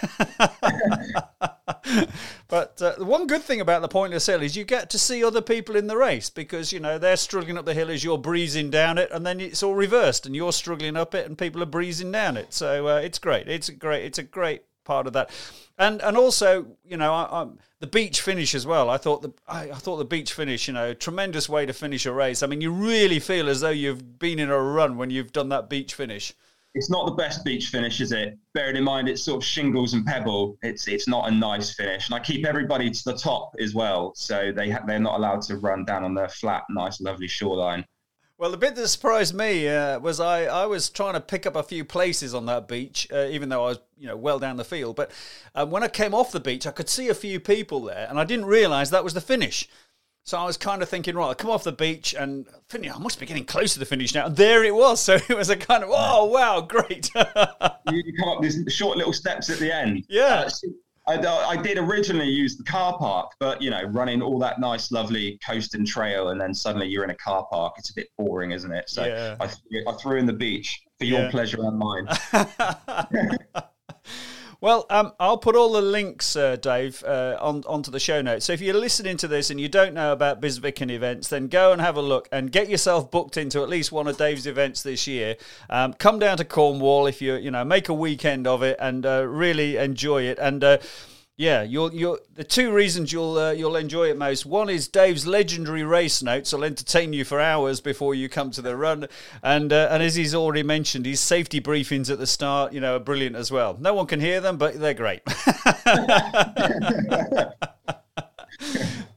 but 2.51 2.83
uh, 2.83 2.97
the 2.99 3.05
one 3.05 3.27
good 3.27 3.43
thing 3.43 3.61
about 3.61 3.81
the 3.81 3.89
Pointless 3.89 4.27
Hill 4.27 4.43
is 4.43 4.57
you 4.57 4.65
get 4.65 4.91
to 4.91 4.99
see 4.99 5.25
other 5.25 5.41
people 5.41 5.77
in 5.77 5.87
the 5.87 5.97
race 5.97 6.29
because 6.29 6.73
you 6.73 6.81
know 6.81 6.99
they're 6.99 7.17
struggling 7.17 7.57
up 7.57 7.65
the 7.65 7.75
hill 7.75 7.91
as 7.91 8.05
you're 8.05 8.19
breezing 8.19 8.71
down 8.71 8.99
it, 8.99 9.11
and 9.13 9.25
then 9.25 9.41
it's 9.41 9.63
all 9.63 9.75
reversed, 9.75 10.27
and 10.27 10.35
you're 10.35 10.53
struggling 10.53 10.97
up 10.97 11.15
it, 11.15 11.27
and 11.27 11.39
people 11.39 11.63
are 11.63 11.67
breezing 11.67 12.13
down 12.13 12.37
it. 12.37 12.53
So 12.53 12.89
uh, 12.89 12.97
it's 12.97 13.19
great. 13.19 13.49
It's 13.49 13.69
a 13.69 13.73
great. 13.73 14.05
It's 14.05 14.19
a 14.19 14.25
great 14.25 14.65
part 14.85 15.07
of 15.07 15.13
that, 15.13 15.31
and 15.79 16.03
and 16.03 16.17
also 16.17 16.67
you 16.85 16.97
know 16.97 17.13
I, 17.15 17.47
the 17.81 17.87
beach 17.87 18.21
finish 18.21 18.55
as 18.55 18.67
well. 18.67 18.91
I 18.91 18.99
thought 18.99 19.23
the 19.23 19.33
I, 19.49 19.71
I 19.71 19.75
thought 19.75 19.97
the 19.97 20.05
beach 20.05 20.33
finish, 20.33 20.69
you 20.69 20.75
know, 20.75 20.93
tremendous 20.93 21.49
way 21.49 21.67
to 21.67 21.73
finish 21.73 22.05
a 22.07 22.13
race. 22.13 22.43
I 22.43 22.47
mean, 22.47 22.61
you 22.61 22.73
really 22.73 23.21
feel 23.21 23.49
as 23.49 23.61
though 23.61 23.71
you've 23.71 24.19
been 24.19 24.39
in 24.39 24.51
a 24.51 24.61
run 24.61 24.97
when 24.97 25.11
you've 25.11 25.33
done 25.33 25.49
that 25.49 25.71
beach 25.71 25.95
finish. 25.95 26.35
It's 26.75 26.91
not 26.91 27.07
the 27.07 27.13
best 27.13 27.45
beach 27.45 27.69
finish, 27.69 28.01
is 28.01 28.13
it? 28.13 28.39
Bearing 28.55 28.77
in 28.77 28.85
mind 28.85 29.09
it's 29.09 29.23
sort 29.23 29.43
of 29.43 29.47
shingles 29.47 29.95
and 29.95 30.07
pebble. 30.07 30.57
It's 30.63 30.87
it's 30.89 31.09
not 31.09 31.29
a 31.29 31.31
nice 31.31 31.75
finish, 31.75 32.09
and 32.09 32.15
I 32.15 32.21
keep 32.21 32.47
everybody 32.47 32.91
to 32.91 33.05
the 33.05 33.17
top 33.17 33.55
as 33.59 33.75
well, 33.75 34.13
so 34.15 34.53
they 34.53 34.71
ha- 34.71 34.85
they're 34.87 35.01
not 35.01 35.19
allowed 35.19 35.43
to 35.43 35.57
run 35.57 35.85
down 35.85 36.05
on 36.05 36.15
their 36.15 36.29
flat, 36.29 36.63
nice, 36.71 37.01
lovely 37.01 37.29
shoreline. 37.29 37.85
Well, 38.39 38.51
the 38.51 38.57
bit 38.57 38.75
that 38.77 38.89
surprised 38.89 39.35
me 39.35 39.69
uh, 39.69 39.99
was 39.99 40.19
I, 40.19 40.45
I 40.45 40.65
was 40.65 40.89
trying 40.89 41.13
to 41.13 41.21
pick 41.21 41.45
up 41.45 41.57
a 41.57 41.63
few 41.63 41.85
places 41.85 42.35
on 42.35 42.47
that 42.47 42.69
beach, 42.69 43.07
uh, 43.13 43.27
even 43.31 43.51
though 43.51 43.65
I 43.65 43.69
was 43.71 43.81
you 43.99 44.07
know 44.07 44.17
well 44.17 44.39
down 44.39 44.57
the 44.57 44.65
field. 44.65 44.97
But 44.97 45.11
um, 45.55 45.71
when 45.71 45.83
I 45.83 45.89
came 45.89 46.15
off 46.15 46.33
the 46.33 46.41
beach, 46.41 46.67
I 46.67 46.71
could 46.71 46.89
see 46.89 47.09
a 47.09 47.15
few 47.15 47.41
people 47.41 47.83
there, 47.83 48.07
and 48.09 48.19
I 48.19 48.25
didn't 48.25 48.47
realise 48.47 48.91
that 48.91 49.05
was 49.05 49.15
the 49.15 49.21
finish. 49.21 49.69
So 50.25 50.39
I 50.39 50.45
was 50.45 50.57
kind 50.57 50.83
of 50.83 50.89
thinking, 50.89 51.15
right, 51.17 51.29
I 51.29 51.35
come 51.35 51.51
off 51.51 51.65
the 51.65 51.73
beach 51.73 52.15
and 52.15 52.47
finish. 52.69 52.93
I 52.95 52.99
must 52.99 53.19
be 53.19 53.27
getting 53.27 53.45
close 53.45 53.73
to 53.73 53.79
the 53.79 53.87
finish 53.87 54.15
now. 54.15 54.27
And 54.27 54.37
there 54.37 54.65
it 54.65 54.75
was. 54.75 55.01
So 55.11 55.15
it 55.15 55.37
was 55.37 55.51
a 55.51 55.57
kind 55.57 55.83
of, 55.83 55.91
oh 55.93 56.27
wow, 56.27 56.61
great. 56.61 57.11
You, 57.91 58.13
come 58.21 58.29
up 58.29 58.41
these 58.41 58.63
short 58.69 58.97
little 58.97 59.13
steps 59.13 59.51
at 59.51 59.59
the 59.59 59.75
end. 59.75 60.05
Yeah. 60.09 60.47
Uh, 60.47 60.51
I, 61.09 61.17
I 61.49 61.57
did 61.57 61.77
originally 61.79 62.29
use 62.29 62.57
the 62.57 62.63
car 62.63 62.97
park, 62.99 63.33
but 63.41 63.61
you 63.61 63.71
know, 63.71 63.83
running 63.85 64.23
all 64.23 64.39
that 64.41 64.61
nice, 64.61 64.93
lovely 64.93 65.41
coasting 65.45 65.85
trail, 65.85 66.29
and 66.29 66.41
then 66.41 66.55
suddenly 66.55 66.87
you're 66.87 67.03
in 67.03 67.11
a 67.11 67.17
car 67.17 67.47
park. 67.51 67.75
It's 67.79 67.91
a 67.91 67.95
bit 67.95 68.09
boring, 68.17 68.53
isn't 68.53 68.71
it? 68.71 68.89
So 68.89 69.05
Yeah. 69.07 69.37
I, 69.41 69.51
I 69.89 69.93
threw 69.95 70.19
in 70.19 70.27
the 70.27 70.33
beach 70.33 70.81
for 70.99 71.05
your 71.07 71.29
pleasure 71.31 71.59
and 71.63 71.79
mine. 71.79 72.07
Well, 74.63 74.85
um, 74.91 75.13
I'll 75.19 75.39
put 75.39 75.57
all 75.57 75.73
the 75.73 75.81
links, 75.81 76.37
uh, 76.37 76.57
Dave, 76.57 77.03
uh, 77.05 77.39
on 77.41 77.65
onto 77.67 77.91
the 77.91 77.99
show 77.99 78.21
notes. 78.21 78.45
So 78.45 78.53
if 78.53 78.61
you're 78.61 78.75
listening 78.75 79.17
to 79.19 79.29
this 79.29 79.49
and 79.49 79.59
you 79.59 79.71
don't 79.71 79.95
know 79.95 80.13
about 80.13 80.43
Bys 80.43 80.61
Vyken 80.61 80.91
events, 80.91 81.29
then 81.29 81.49
go 81.49 81.73
and 81.73 81.81
have 81.81 81.97
a 81.97 82.03
look 82.03 82.29
and 82.31 82.53
get 82.53 82.69
yourself 82.69 83.11
booked 83.11 83.39
into 83.39 83.63
at 83.63 83.71
least 83.71 83.91
one 83.91 84.07
of 84.07 84.19
Dave's 84.19 84.47
events 84.47 84.83
this 84.83 85.07
year. 85.07 85.37
Um, 85.71 85.95
come 85.95 86.19
down 86.19 86.37
to 86.37 86.45
Cornwall 86.45 87.07
if 87.07 87.23
you 87.23 87.37
you 87.37 87.51
know 87.51 87.65
make 87.65 87.89
a 87.89 87.95
weekend 87.95 88.47
of 88.47 88.63
it 88.63 88.77
and 88.79 89.07
uh, 89.07 89.25
really 89.27 89.77
enjoy 89.77 90.25
it. 90.25 90.39
And 90.39 90.63
uh, 90.63 90.77
yeah, 91.41 91.63
you'll 91.63 91.95
you'll 91.95 92.19
the 92.35 92.45
two 92.45 92.71
reasons 92.71 93.15
you'll 93.15 93.39
uh, 93.39 93.53
you'll 93.53 93.77
enjoy 93.77 94.11
it 94.11 94.19
most. 94.19 94.45
One 94.45 94.69
is 94.69 94.89
Dave's 94.89 95.27
legendary 95.27 95.83
race 95.83 96.23
notes 96.23 96.53
I'll 96.53 96.65
entertain 96.65 97.15
you 97.15 97.25
for 97.25 97.41
hours 97.41 97.81
before 97.81 98.15
you 98.15 98.29
come 98.29 98.51
to 98.51 98.61
the 98.61 98.77
run, 98.77 99.09
and 99.43 99.73
uh, 99.73 99.89
and 99.91 100.03
as 100.03 100.17
he's 100.17 100.35
already 100.35 100.63
mentioned, 100.63 101.07
his 101.07 101.19
safety 101.19 101.59
briefings 101.59 102.11
at 102.11 102.19
the 102.19 102.27
start, 102.27 102.75
you 102.75 102.81
know, 102.81 102.97
are 102.97 103.01
brilliant 103.01 103.37
as 103.37 103.51
well. 103.51 103.75
No 103.81 103.95
one 103.95 104.07
can 104.07 104.21
hear 104.21 104.43
them, 104.43 104.59
but 104.59 104.79
they're 104.79 104.93
great. 104.93 105.23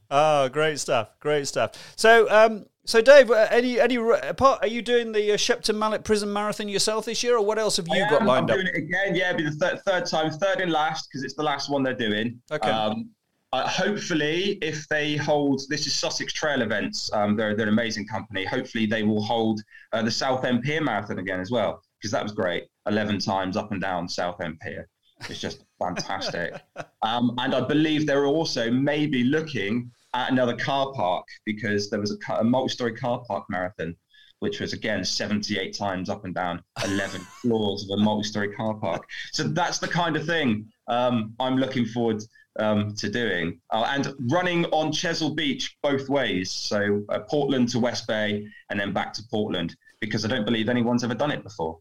oh, 0.10 0.48
great 0.54 0.80
stuff! 0.80 1.10
Great 1.20 1.46
stuff. 1.46 1.94
So, 1.98 2.30
um, 2.30 2.68
so, 2.86 3.02
Dave, 3.02 3.32
uh, 3.32 3.48
any 3.50 3.80
any 3.80 3.98
part? 4.36 4.62
Are 4.62 4.68
you 4.68 4.82
doing 4.82 5.12
the 5.14 5.34
uh, 5.34 5.38
Shepton 5.38 5.78
Mallet 5.78 6.04
Prison 6.04 6.32
Marathon 6.32 6.68
yourself 6.68 7.06
this 7.06 7.24
year, 7.24 7.38
or 7.38 7.46
what 7.46 7.58
else 7.58 7.78
have 7.78 7.88
you 7.88 8.04
I 8.04 8.10
got 8.10 8.22
am, 8.22 8.28
lined 8.28 8.52
I'm 8.52 8.60
up? 8.60 8.64
doing 8.64 8.68
it 8.68 8.78
again. 8.78 9.16
Yeah, 9.16 9.30
it'll 9.30 9.38
be 9.38 9.44
the 9.46 9.56
third, 9.56 9.82
third 9.86 10.06
time, 10.06 10.32
third 10.32 10.60
and 10.60 10.72
last 10.72 11.08
because 11.10 11.24
it's 11.24 11.36
the 11.36 11.44
last 11.44 11.70
one 11.70 11.84
they're 11.84 11.94
doing. 11.94 12.42
Okay. 12.52 12.70
Um, 12.70 13.10
uh, 13.54 13.68
hopefully, 13.68 14.58
if 14.62 14.88
they 14.90 15.16
hold, 15.16 15.62
this 15.70 15.86
is 15.88 15.96
Sussex 15.96 16.34
Trail 16.34 16.62
Events. 16.62 17.14
Um, 17.14 17.38
they're, 17.38 17.56
they're 17.56 17.68
an 17.68 17.74
amazing 17.74 18.08
company. 18.08 18.44
Hopefully, 18.44 18.86
they 18.86 19.04
will 19.04 19.22
hold 19.22 19.62
uh, 19.94 20.02
the 20.02 20.12
Southend 20.12 20.64
Pier 20.64 20.82
Marathon 20.82 21.20
again 21.20 21.40
as 21.40 21.52
well 21.52 21.82
because 22.00 22.12
that 22.12 22.24
was 22.24 22.32
great. 22.34 22.66
Eleven 22.88 23.20
times 23.20 23.56
up 23.56 23.72
and 23.72 23.80
down 23.80 24.10
Southend 24.10 24.60
Pier. 24.60 24.90
It's 25.30 25.40
just 25.40 25.64
fantastic. 25.80 26.54
Um, 27.02 27.36
and 27.38 27.56
I 27.56 27.62
believe 27.62 28.06
they're 28.08 28.26
also 28.26 28.70
maybe 28.72 29.24
looking 29.24 29.92
at 30.14 30.32
another 30.32 30.56
car 30.56 30.92
park 30.94 31.28
because 31.46 31.90
there 31.90 32.00
was 32.00 32.12
a, 32.12 32.34
a 32.34 32.44
multi-story 32.44 32.96
car 32.96 33.24
park 33.28 33.46
marathon, 33.50 33.96
which 34.40 34.60
was 34.60 34.74
again 34.74 35.04
78 35.04 35.76
times 35.76 36.10
up 36.10 36.26
and 36.26 36.36
down 36.36 36.62
11 36.84 37.22
floors 37.42 37.90
of 37.90 38.00
a 38.00 38.02
multi-story 38.02 38.54
car 38.54 38.74
park. 38.76 39.04
So 39.32 39.44
that's 39.44 39.80
the 39.80 39.88
kind 39.88 40.16
of 40.16 40.26
thing 40.26 40.72
um, 40.88 41.34
I'm 41.40 41.58
looking 41.58 41.86
forward 41.86 42.22
um, 42.60 42.94
to 42.96 43.10
doing. 43.10 43.60
Uh, 43.72 43.86
and 43.90 44.14
running 44.32 44.66
on 44.66 44.92
Chesil 44.92 45.36
Beach 45.36 45.78
both 45.82 46.10
ways, 46.10 46.52
so 46.52 47.04
uh, 47.10 47.20
Portland 47.20 47.70
to 47.70 47.80
West 47.80 48.08
Bay 48.08 48.48
and 48.70 48.80
then 48.80 48.94
back 48.94 49.14
to 49.14 49.24
Portland, 49.30 49.76
because 50.00 50.26
I 50.26 50.28
don't 50.28 50.46
believe 50.46 50.70
anyone's 50.70 51.04
ever 51.04 51.16
done 51.16 51.32
it 51.32 51.44
before. 51.44 51.80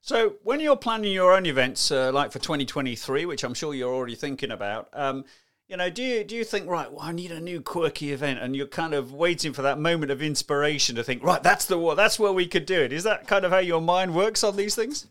So, 0.00 0.34
when 0.42 0.60
you're 0.60 0.76
planning 0.76 1.12
your 1.14 1.32
own 1.32 1.46
events, 1.46 1.90
uh, 1.90 2.12
like 2.12 2.30
for 2.30 2.38
2023, 2.38 3.24
which 3.24 3.42
I'm 3.42 3.54
sure 3.54 3.72
you're 3.72 3.92
already 3.92 4.14
thinking 4.14 4.50
about, 4.50 4.90
um, 4.92 5.24
you 5.68 5.76
know, 5.76 5.88
do 5.88 6.02
you 6.02 6.24
do 6.24 6.36
you 6.36 6.44
think 6.44 6.68
right? 6.68 6.90
Well, 6.90 7.00
I 7.00 7.12
need 7.12 7.32
a 7.32 7.40
new 7.40 7.60
quirky 7.60 8.12
event, 8.12 8.40
and 8.40 8.54
you're 8.54 8.66
kind 8.66 8.94
of 8.94 9.12
waiting 9.12 9.52
for 9.52 9.62
that 9.62 9.78
moment 9.78 10.12
of 10.12 10.22
inspiration 10.22 10.96
to 10.96 11.04
think, 11.04 11.22
right, 11.22 11.42
that's 11.42 11.64
the 11.64 11.78
war 11.78 11.94
that's 11.94 12.18
where 12.18 12.32
we 12.32 12.46
could 12.46 12.66
do 12.66 12.80
it. 12.80 12.92
Is 12.92 13.04
that 13.04 13.26
kind 13.26 13.44
of 13.44 13.50
how 13.50 13.58
your 13.58 13.80
mind 13.80 14.14
works 14.14 14.44
on 14.44 14.56
these 14.56 14.74
things? 14.74 15.06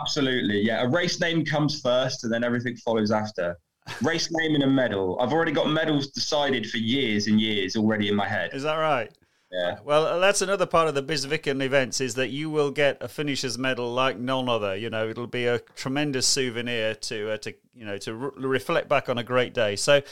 Absolutely, 0.00 0.60
yeah. 0.60 0.82
A 0.82 0.88
race 0.88 1.20
name 1.20 1.44
comes 1.44 1.80
first, 1.80 2.24
and 2.24 2.32
then 2.32 2.44
everything 2.44 2.76
follows 2.76 3.10
after. 3.10 3.56
Race 4.02 4.28
name 4.32 4.54
and 4.54 4.64
a 4.64 4.66
medal. 4.66 5.16
I've 5.20 5.32
already 5.32 5.52
got 5.52 5.70
medals 5.70 6.08
decided 6.08 6.68
for 6.68 6.78
years 6.78 7.28
and 7.28 7.40
years 7.40 7.76
already 7.76 8.08
in 8.08 8.16
my 8.16 8.26
head. 8.26 8.50
Is 8.52 8.64
that 8.64 8.74
right? 8.74 9.12
Yeah. 9.50 9.78
Well, 9.84 10.20
that's 10.20 10.42
another 10.42 10.66
part 10.66 10.88
of 10.88 10.94
the 10.94 11.02
Bys 11.02 11.24
Vyken 11.24 11.62
events 11.62 12.00
is 12.00 12.14
that 12.16 12.28
you 12.28 12.50
will 12.50 12.70
get 12.70 12.98
a 13.00 13.08
finisher's 13.08 13.56
medal 13.56 13.92
like 13.92 14.18
none 14.18 14.48
other. 14.48 14.74
You 14.76 14.90
know, 14.90 15.08
it'll 15.08 15.28
be 15.28 15.46
a 15.46 15.60
tremendous 15.76 16.26
souvenir 16.26 16.94
to 16.94 17.32
uh, 17.32 17.36
to 17.38 17.54
you 17.74 17.84
know 17.84 17.98
to 17.98 18.14
re- 18.14 18.30
reflect 18.36 18.88
back 18.88 19.08
on 19.08 19.18
a 19.18 19.24
great 19.24 19.54
day. 19.54 19.76
So. 19.76 20.02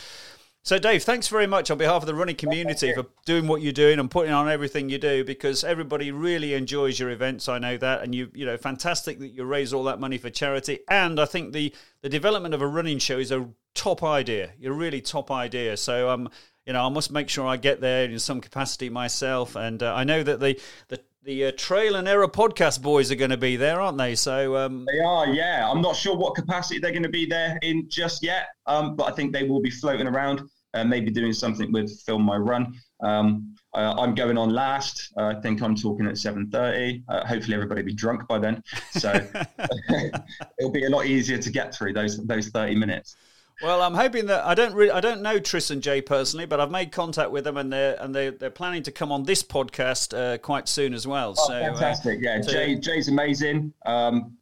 So, 0.66 0.78
Dave, 0.78 1.02
thanks 1.02 1.28
very 1.28 1.46
much 1.46 1.70
on 1.70 1.76
behalf 1.76 2.00
of 2.00 2.06
the 2.06 2.14
running 2.14 2.36
community 2.36 2.94
for 2.94 3.04
doing 3.26 3.46
what 3.46 3.60
you're 3.60 3.70
doing 3.70 3.98
and 3.98 4.10
putting 4.10 4.32
on 4.32 4.48
everything 4.48 4.88
you 4.88 4.96
do 4.96 5.22
because 5.22 5.62
everybody 5.62 6.10
really 6.10 6.54
enjoys 6.54 6.98
your 6.98 7.10
events. 7.10 7.50
I 7.50 7.58
know 7.58 7.76
that, 7.76 8.00
and 8.00 8.14
you, 8.14 8.30
you 8.32 8.46
know, 8.46 8.56
fantastic 8.56 9.18
that 9.18 9.28
you 9.28 9.44
raise 9.44 9.74
all 9.74 9.84
that 9.84 10.00
money 10.00 10.16
for 10.16 10.30
charity. 10.30 10.78
And 10.88 11.20
I 11.20 11.26
think 11.26 11.52
the 11.52 11.74
the 12.00 12.08
development 12.08 12.54
of 12.54 12.62
a 12.62 12.66
running 12.66 12.98
show 12.98 13.18
is 13.18 13.30
a 13.30 13.46
top 13.74 14.02
idea. 14.02 14.52
You're 14.58 14.72
really 14.72 15.02
top 15.02 15.30
idea. 15.30 15.76
So, 15.76 16.08
um, 16.08 16.30
you 16.66 16.72
know, 16.72 16.84
I 16.84 16.88
must 16.88 17.12
make 17.12 17.28
sure 17.28 17.46
I 17.46 17.56
get 17.56 17.80
there 17.80 18.04
in 18.04 18.18
some 18.18 18.40
capacity 18.40 18.88
myself. 18.88 19.56
And 19.56 19.82
uh, 19.82 19.94
I 19.94 20.04
know 20.04 20.22
that 20.22 20.40
the 20.40 20.58
the 20.88 21.00
the 21.22 21.46
uh, 21.46 21.52
Trail 21.56 21.96
and 21.96 22.06
Error 22.06 22.28
podcast 22.28 22.82
boys 22.82 23.10
are 23.10 23.14
going 23.14 23.30
to 23.30 23.38
be 23.38 23.56
there, 23.56 23.80
aren't 23.80 23.96
they? 23.96 24.14
So 24.14 24.56
um, 24.56 24.86
they 24.90 25.00
are. 25.00 25.26
Yeah, 25.28 25.68
I'm 25.70 25.80
not 25.80 25.96
sure 25.96 26.16
what 26.16 26.34
capacity 26.34 26.78
they're 26.78 26.92
going 26.92 27.02
to 27.02 27.08
be 27.08 27.26
there 27.26 27.58
in 27.62 27.88
just 27.88 28.22
yet, 28.22 28.48
um, 28.66 28.94
but 28.94 29.04
I 29.04 29.12
think 29.12 29.32
they 29.32 29.44
will 29.44 29.62
be 29.62 29.70
floating 29.70 30.06
around 30.06 30.42
and 30.74 30.90
maybe 30.90 31.10
doing 31.10 31.32
something 31.32 31.72
with 31.72 32.00
Film 32.02 32.22
My 32.22 32.36
Run. 32.36 32.74
Um, 33.00 33.54
uh, 33.74 33.94
I'm 33.98 34.14
going 34.14 34.36
on 34.36 34.50
last. 34.50 35.12
Uh, 35.16 35.34
I 35.36 35.40
think 35.40 35.62
I'm 35.62 35.74
talking 35.74 36.06
at 36.06 36.14
7:30. 36.14 37.02
Uh, 37.08 37.26
hopefully, 37.26 37.54
everybody 37.54 37.80
will 37.80 37.86
be 37.86 37.94
drunk 37.94 38.26
by 38.28 38.38
then, 38.38 38.62
so 38.92 39.12
it'll 40.58 40.72
be 40.72 40.84
a 40.84 40.90
lot 40.90 41.06
easier 41.06 41.38
to 41.38 41.50
get 41.50 41.74
through 41.74 41.94
those 41.94 42.24
those 42.26 42.48
30 42.48 42.74
minutes. 42.76 43.16
Well, 43.62 43.82
I'm 43.82 43.94
hoping 43.94 44.26
that 44.26 44.44
I 44.44 44.54
don't 44.54 44.90
I 44.90 45.00
don't 45.00 45.22
know 45.22 45.38
Tris 45.38 45.70
and 45.70 45.82
Jay 45.82 46.00
personally, 46.00 46.46
but 46.46 46.60
I've 46.60 46.70
made 46.70 46.90
contact 46.92 47.30
with 47.30 47.44
them, 47.44 47.56
and 47.56 47.72
they're 47.72 47.96
and 48.00 48.14
they 48.14 48.30
they're 48.30 48.50
planning 48.50 48.82
to 48.84 48.92
come 48.92 49.12
on 49.12 49.24
this 49.24 49.42
podcast 49.42 50.16
uh, 50.16 50.38
quite 50.38 50.68
soon 50.68 50.92
as 50.92 51.06
well. 51.06 51.34
Oh, 51.38 51.48
so 51.48 51.60
fantastic! 51.60 52.18
yeah, 52.20 52.40
so- 52.40 52.50
Jay 52.50 52.74
Jay's 52.74 53.08
amazing. 53.08 53.72
Um, 53.86 54.36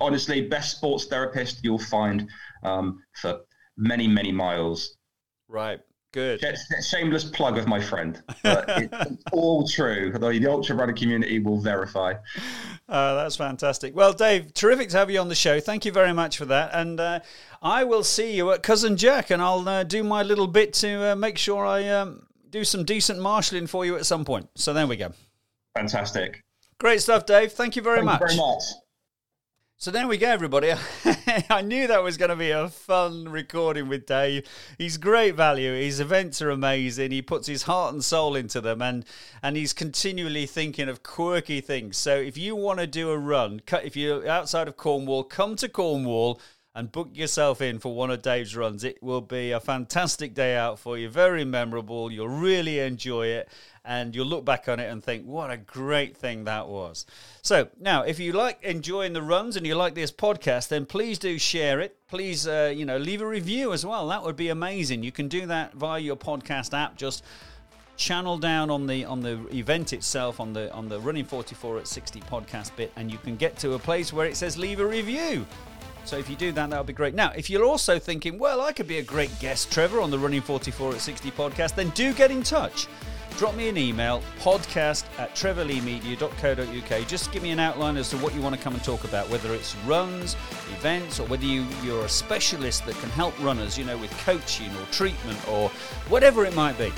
honestly, 0.00 0.48
best 0.48 0.76
sports 0.76 1.06
therapist 1.06 1.60
you'll 1.62 1.78
find 1.78 2.28
um, 2.64 3.02
for 3.20 3.40
many 3.76 4.08
many 4.08 4.32
miles. 4.32 4.96
right, 5.48 5.80
good. 6.12 6.42
Shameless 6.82 7.24
plug 7.24 7.58
of 7.58 7.66
my 7.66 7.80
friend, 7.80 8.22
but 8.42 8.64
it's 8.68 9.24
all 9.32 9.66
true. 9.66 10.12
The, 10.12 10.18
the 10.18 10.46
ultra 10.46 10.76
runner 10.76 10.92
community 10.92 11.38
will 11.38 11.60
verify. 11.60 12.14
Uh, 12.88 13.14
that's 13.14 13.36
fantastic. 13.36 13.94
Well, 13.94 14.12
Dave, 14.12 14.54
terrific 14.54 14.88
to 14.90 14.96
have 14.98 15.10
you 15.10 15.20
on 15.20 15.28
the 15.28 15.34
show. 15.34 15.60
Thank 15.60 15.84
you 15.84 15.92
very 15.92 16.12
much 16.12 16.38
for 16.38 16.46
that. 16.46 16.70
And 16.72 16.98
uh, 16.98 17.20
I 17.62 17.84
will 17.84 18.04
see 18.04 18.34
you 18.34 18.50
at 18.52 18.62
Cousin 18.62 18.96
Jack, 18.96 19.30
and 19.30 19.42
I'll 19.42 19.68
uh, 19.68 19.84
do 19.84 20.02
my 20.02 20.22
little 20.22 20.46
bit 20.46 20.72
to 20.74 21.12
uh, 21.12 21.16
make 21.16 21.38
sure 21.38 21.66
I 21.66 21.88
um, 21.88 22.26
do 22.50 22.64
some 22.64 22.84
decent 22.84 23.20
marshalling 23.20 23.66
for 23.66 23.84
you 23.84 23.96
at 23.96 24.06
some 24.06 24.24
point. 24.24 24.48
So 24.54 24.72
there 24.72 24.86
we 24.86 24.96
go. 24.96 25.12
Fantastic. 25.74 26.42
Great 26.78 27.02
stuff, 27.02 27.26
Dave. 27.26 27.52
Thank 27.52 27.76
you 27.76 27.82
very 27.82 27.98
Thank 27.98 28.06
much. 28.06 28.20
you 28.20 28.26
very 28.28 28.38
much. 28.38 28.62
So 29.80 29.92
there 29.92 30.08
we 30.08 30.18
go, 30.18 30.28
everybody. 30.28 30.72
I 31.50 31.62
knew 31.62 31.86
that 31.86 32.02
was 32.02 32.16
going 32.16 32.30
to 32.30 32.36
be 32.36 32.50
a 32.50 32.68
fun 32.68 33.28
recording 33.28 33.86
with 33.86 34.06
Dave. 34.06 34.44
He's 34.76 34.96
great 34.96 35.36
value. 35.36 35.72
His 35.72 36.00
events 36.00 36.42
are 36.42 36.50
amazing. 36.50 37.12
He 37.12 37.22
puts 37.22 37.46
his 37.46 37.62
heart 37.62 37.92
and 37.92 38.02
soul 38.02 38.34
into 38.34 38.60
them, 38.60 38.82
and 38.82 39.04
and 39.40 39.56
he's 39.56 39.72
continually 39.72 40.46
thinking 40.46 40.88
of 40.88 41.04
quirky 41.04 41.60
things. 41.60 41.96
So 41.96 42.16
if 42.16 42.36
you 42.36 42.56
want 42.56 42.80
to 42.80 42.88
do 42.88 43.12
a 43.12 43.18
run, 43.18 43.62
if 43.84 43.94
you're 43.96 44.28
outside 44.28 44.66
of 44.66 44.76
Cornwall, 44.76 45.22
come 45.22 45.54
to 45.54 45.68
Cornwall 45.68 46.40
and 46.74 46.92
book 46.92 47.10
yourself 47.12 47.60
in 47.60 47.78
for 47.78 47.94
one 47.94 48.10
of 48.10 48.22
Dave's 48.22 48.54
runs. 48.54 48.84
It 48.84 49.02
will 49.02 49.20
be 49.20 49.50
a 49.50 49.60
fantastic 49.60 50.34
day 50.34 50.56
out 50.56 50.78
for 50.78 50.96
you. 50.96 51.08
Very 51.08 51.44
memorable. 51.44 52.12
You'll 52.12 52.28
really 52.28 52.78
enjoy 52.78 53.28
it 53.28 53.48
and 53.84 54.14
you'll 54.14 54.26
look 54.26 54.44
back 54.44 54.68
on 54.68 54.78
it 54.78 54.90
and 54.90 55.02
think, 55.02 55.24
what 55.24 55.50
a 55.50 55.56
great 55.56 56.16
thing 56.16 56.44
that 56.44 56.68
was. 56.68 57.06
So, 57.42 57.68
now, 57.80 58.02
if 58.02 58.20
you 58.20 58.32
like 58.32 58.62
enjoying 58.62 59.14
the 59.14 59.22
runs 59.22 59.56
and 59.56 59.66
you 59.66 59.74
like 59.74 59.94
this 59.94 60.12
podcast, 60.12 60.68
then 60.68 60.84
please 60.84 61.18
do 61.18 61.38
share 61.38 61.80
it. 61.80 61.96
Please, 62.06 62.46
uh, 62.46 62.72
you 62.74 62.84
know, 62.84 62.98
leave 62.98 63.22
a 63.22 63.26
review 63.26 63.72
as 63.72 63.86
well. 63.86 64.06
That 64.08 64.22
would 64.22 64.36
be 64.36 64.50
amazing. 64.50 65.02
You 65.02 65.10
can 65.10 65.26
do 65.26 65.46
that 65.46 65.74
via 65.74 66.00
your 66.00 66.16
podcast 66.16 66.78
app. 66.78 66.96
Just 66.96 67.24
channel 67.96 68.38
down 68.38 68.70
on 68.70 68.86
the 68.86 69.04
on 69.04 69.20
the 69.20 69.44
event 69.52 69.92
itself 69.92 70.38
on 70.38 70.52
the 70.52 70.72
on 70.72 70.88
the 70.88 71.00
running 71.00 71.24
44 71.24 71.78
at 71.78 71.88
60 71.88 72.20
podcast 72.20 72.70
bit 72.76 72.92
and 72.94 73.10
you 73.10 73.18
can 73.18 73.34
get 73.34 73.58
to 73.58 73.72
a 73.72 73.78
place 73.78 74.12
where 74.12 74.24
it 74.24 74.36
says 74.36 74.56
leave 74.56 74.78
a 74.78 74.86
review 74.86 75.44
so 76.08 76.16
if 76.16 76.30
you 76.30 76.36
do 76.36 76.52
that, 76.52 76.70
that 76.70 76.78
would 76.78 76.86
be 76.86 76.94
great. 76.94 77.14
Now, 77.14 77.32
if 77.36 77.50
you're 77.50 77.64
also 77.64 77.98
thinking, 77.98 78.38
well, 78.38 78.62
I 78.62 78.72
could 78.72 78.88
be 78.88 78.98
a 78.98 79.02
great 79.02 79.30
guest, 79.40 79.70
Trevor, 79.70 80.00
on 80.00 80.10
the 80.10 80.18
Running 80.18 80.40
44 80.40 80.94
at 80.94 81.00
60 81.00 81.30
podcast, 81.32 81.74
then 81.74 81.90
do 81.90 82.14
get 82.14 82.30
in 82.30 82.42
touch. 82.42 82.86
Drop 83.36 83.54
me 83.54 83.68
an 83.68 83.76
email, 83.76 84.22
podcast 84.40 85.04
at 85.18 85.34
trevorleemedia.co.uk. 85.34 87.06
Just 87.06 87.30
give 87.30 87.42
me 87.42 87.50
an 87.50 87.60
outline 87.60 87.98
as 87.98 88.08
to 88.10 88.16
what 88.16 88.34
you 88.34 88.40
want 88.40 88.56
to 88.56 88.60
come 88.60 88.72
and 88.74 88.82
talk 88.82 89.04
about, 89.04 89.28
whether 89.28 89.52
it's 89.52 89.76
runs, 89.86 90.34
events, 90.72 91.20
or 91.20 91.26
whether 91.28 91.44
you, 91.44 91.66
you're 91.84 92.06
a 92.06 92.08
specialist 92.08 92.86
that 92.86 92.96
can 92.96 93.10
help 93.10 93.38
runners, 93.40 93.76
you 93.76 93.84
know, 93.84 93.98
with 93.98 94.10
coaching 94.24 94.70
or 94.70 94.86
treatment 94.90 95.38
or 95.46 95.68
whatever 96.08 96.46
it 96.46 96.54
might 96.56 96.76
be. 96.78 96.90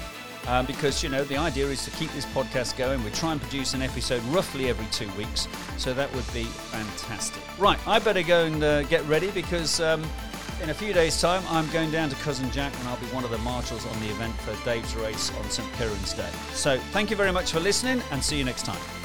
Um, 0.48 0.66
because 0.66 1.02
you 1.02 1.08
know 1.08 1.22
the 1.24 1.36
idea 1.36 1.66
is 1.66 1.84
to 1.84 1.90
keep 1.92 2.10
this 2.12 2.26
podcast 2.26 2.76
going. 2.76 3.04
We 3.04 3.10
try 3.10 3.32
and 3.32 3.40
produce 3.40 3.74
an 3.74 3.82
episode 3.82 4.22
roughly 4.24 4.68
every 4.68 4.86
two 4.86 5.10
weeks, 5.16 5.46
so 5.76 5.92
that 5.92 6.12
would 6.14 6.24
be 6.32 6.44
fantastic. 6.44 7.42
Right, 7.58 7.78
I 7.86 7.98
better 7.98 8.22
go 8.22 8.44
and 8.44 8.62
uh, 8.64 8.82
get 8.84 9.06
ready 9.06 9.30
because 9.30 9.80
um, 9.80 10.02
in 10.62 10.70
a 10.70 10.74
few 10.74 10.92
days' 10.92 11.20
time 11.20 11.42
I'm 11.48 11.68
going 11.70 11.90
down 11.90 12.08
to 12.10 12.16
Cousin 12.16 12.50
Jack 12.50 12.72
and 12.80 12.88
I'll 12.88 12.96
be 12.98 13.06
one 13.06 13.24
of 13.24 13.30
the 13.30 13.38
marshals 13.38 13.86
on 13.86 14.00
the 14.00 14.08
event 14.08 14.34
for 14.40 14.64
Dave's 14.64 14.94
race 14.96 15.30
on 15.38 15.50
St 15.50 15.70
Piran's 15.74 16.14
Day. 16.14 16.30
So 16.52 16.78
thank 16.92 17.10
you 17.10 17.16
very 17.16 17.32
much 17.32 17.52
for 17.52 17.60
listening 17.60 18.02
and 18.10 18.22
see 18.22 18.38
you 18.38 18.44
next 18.44 18.64
time. 18.64 18.99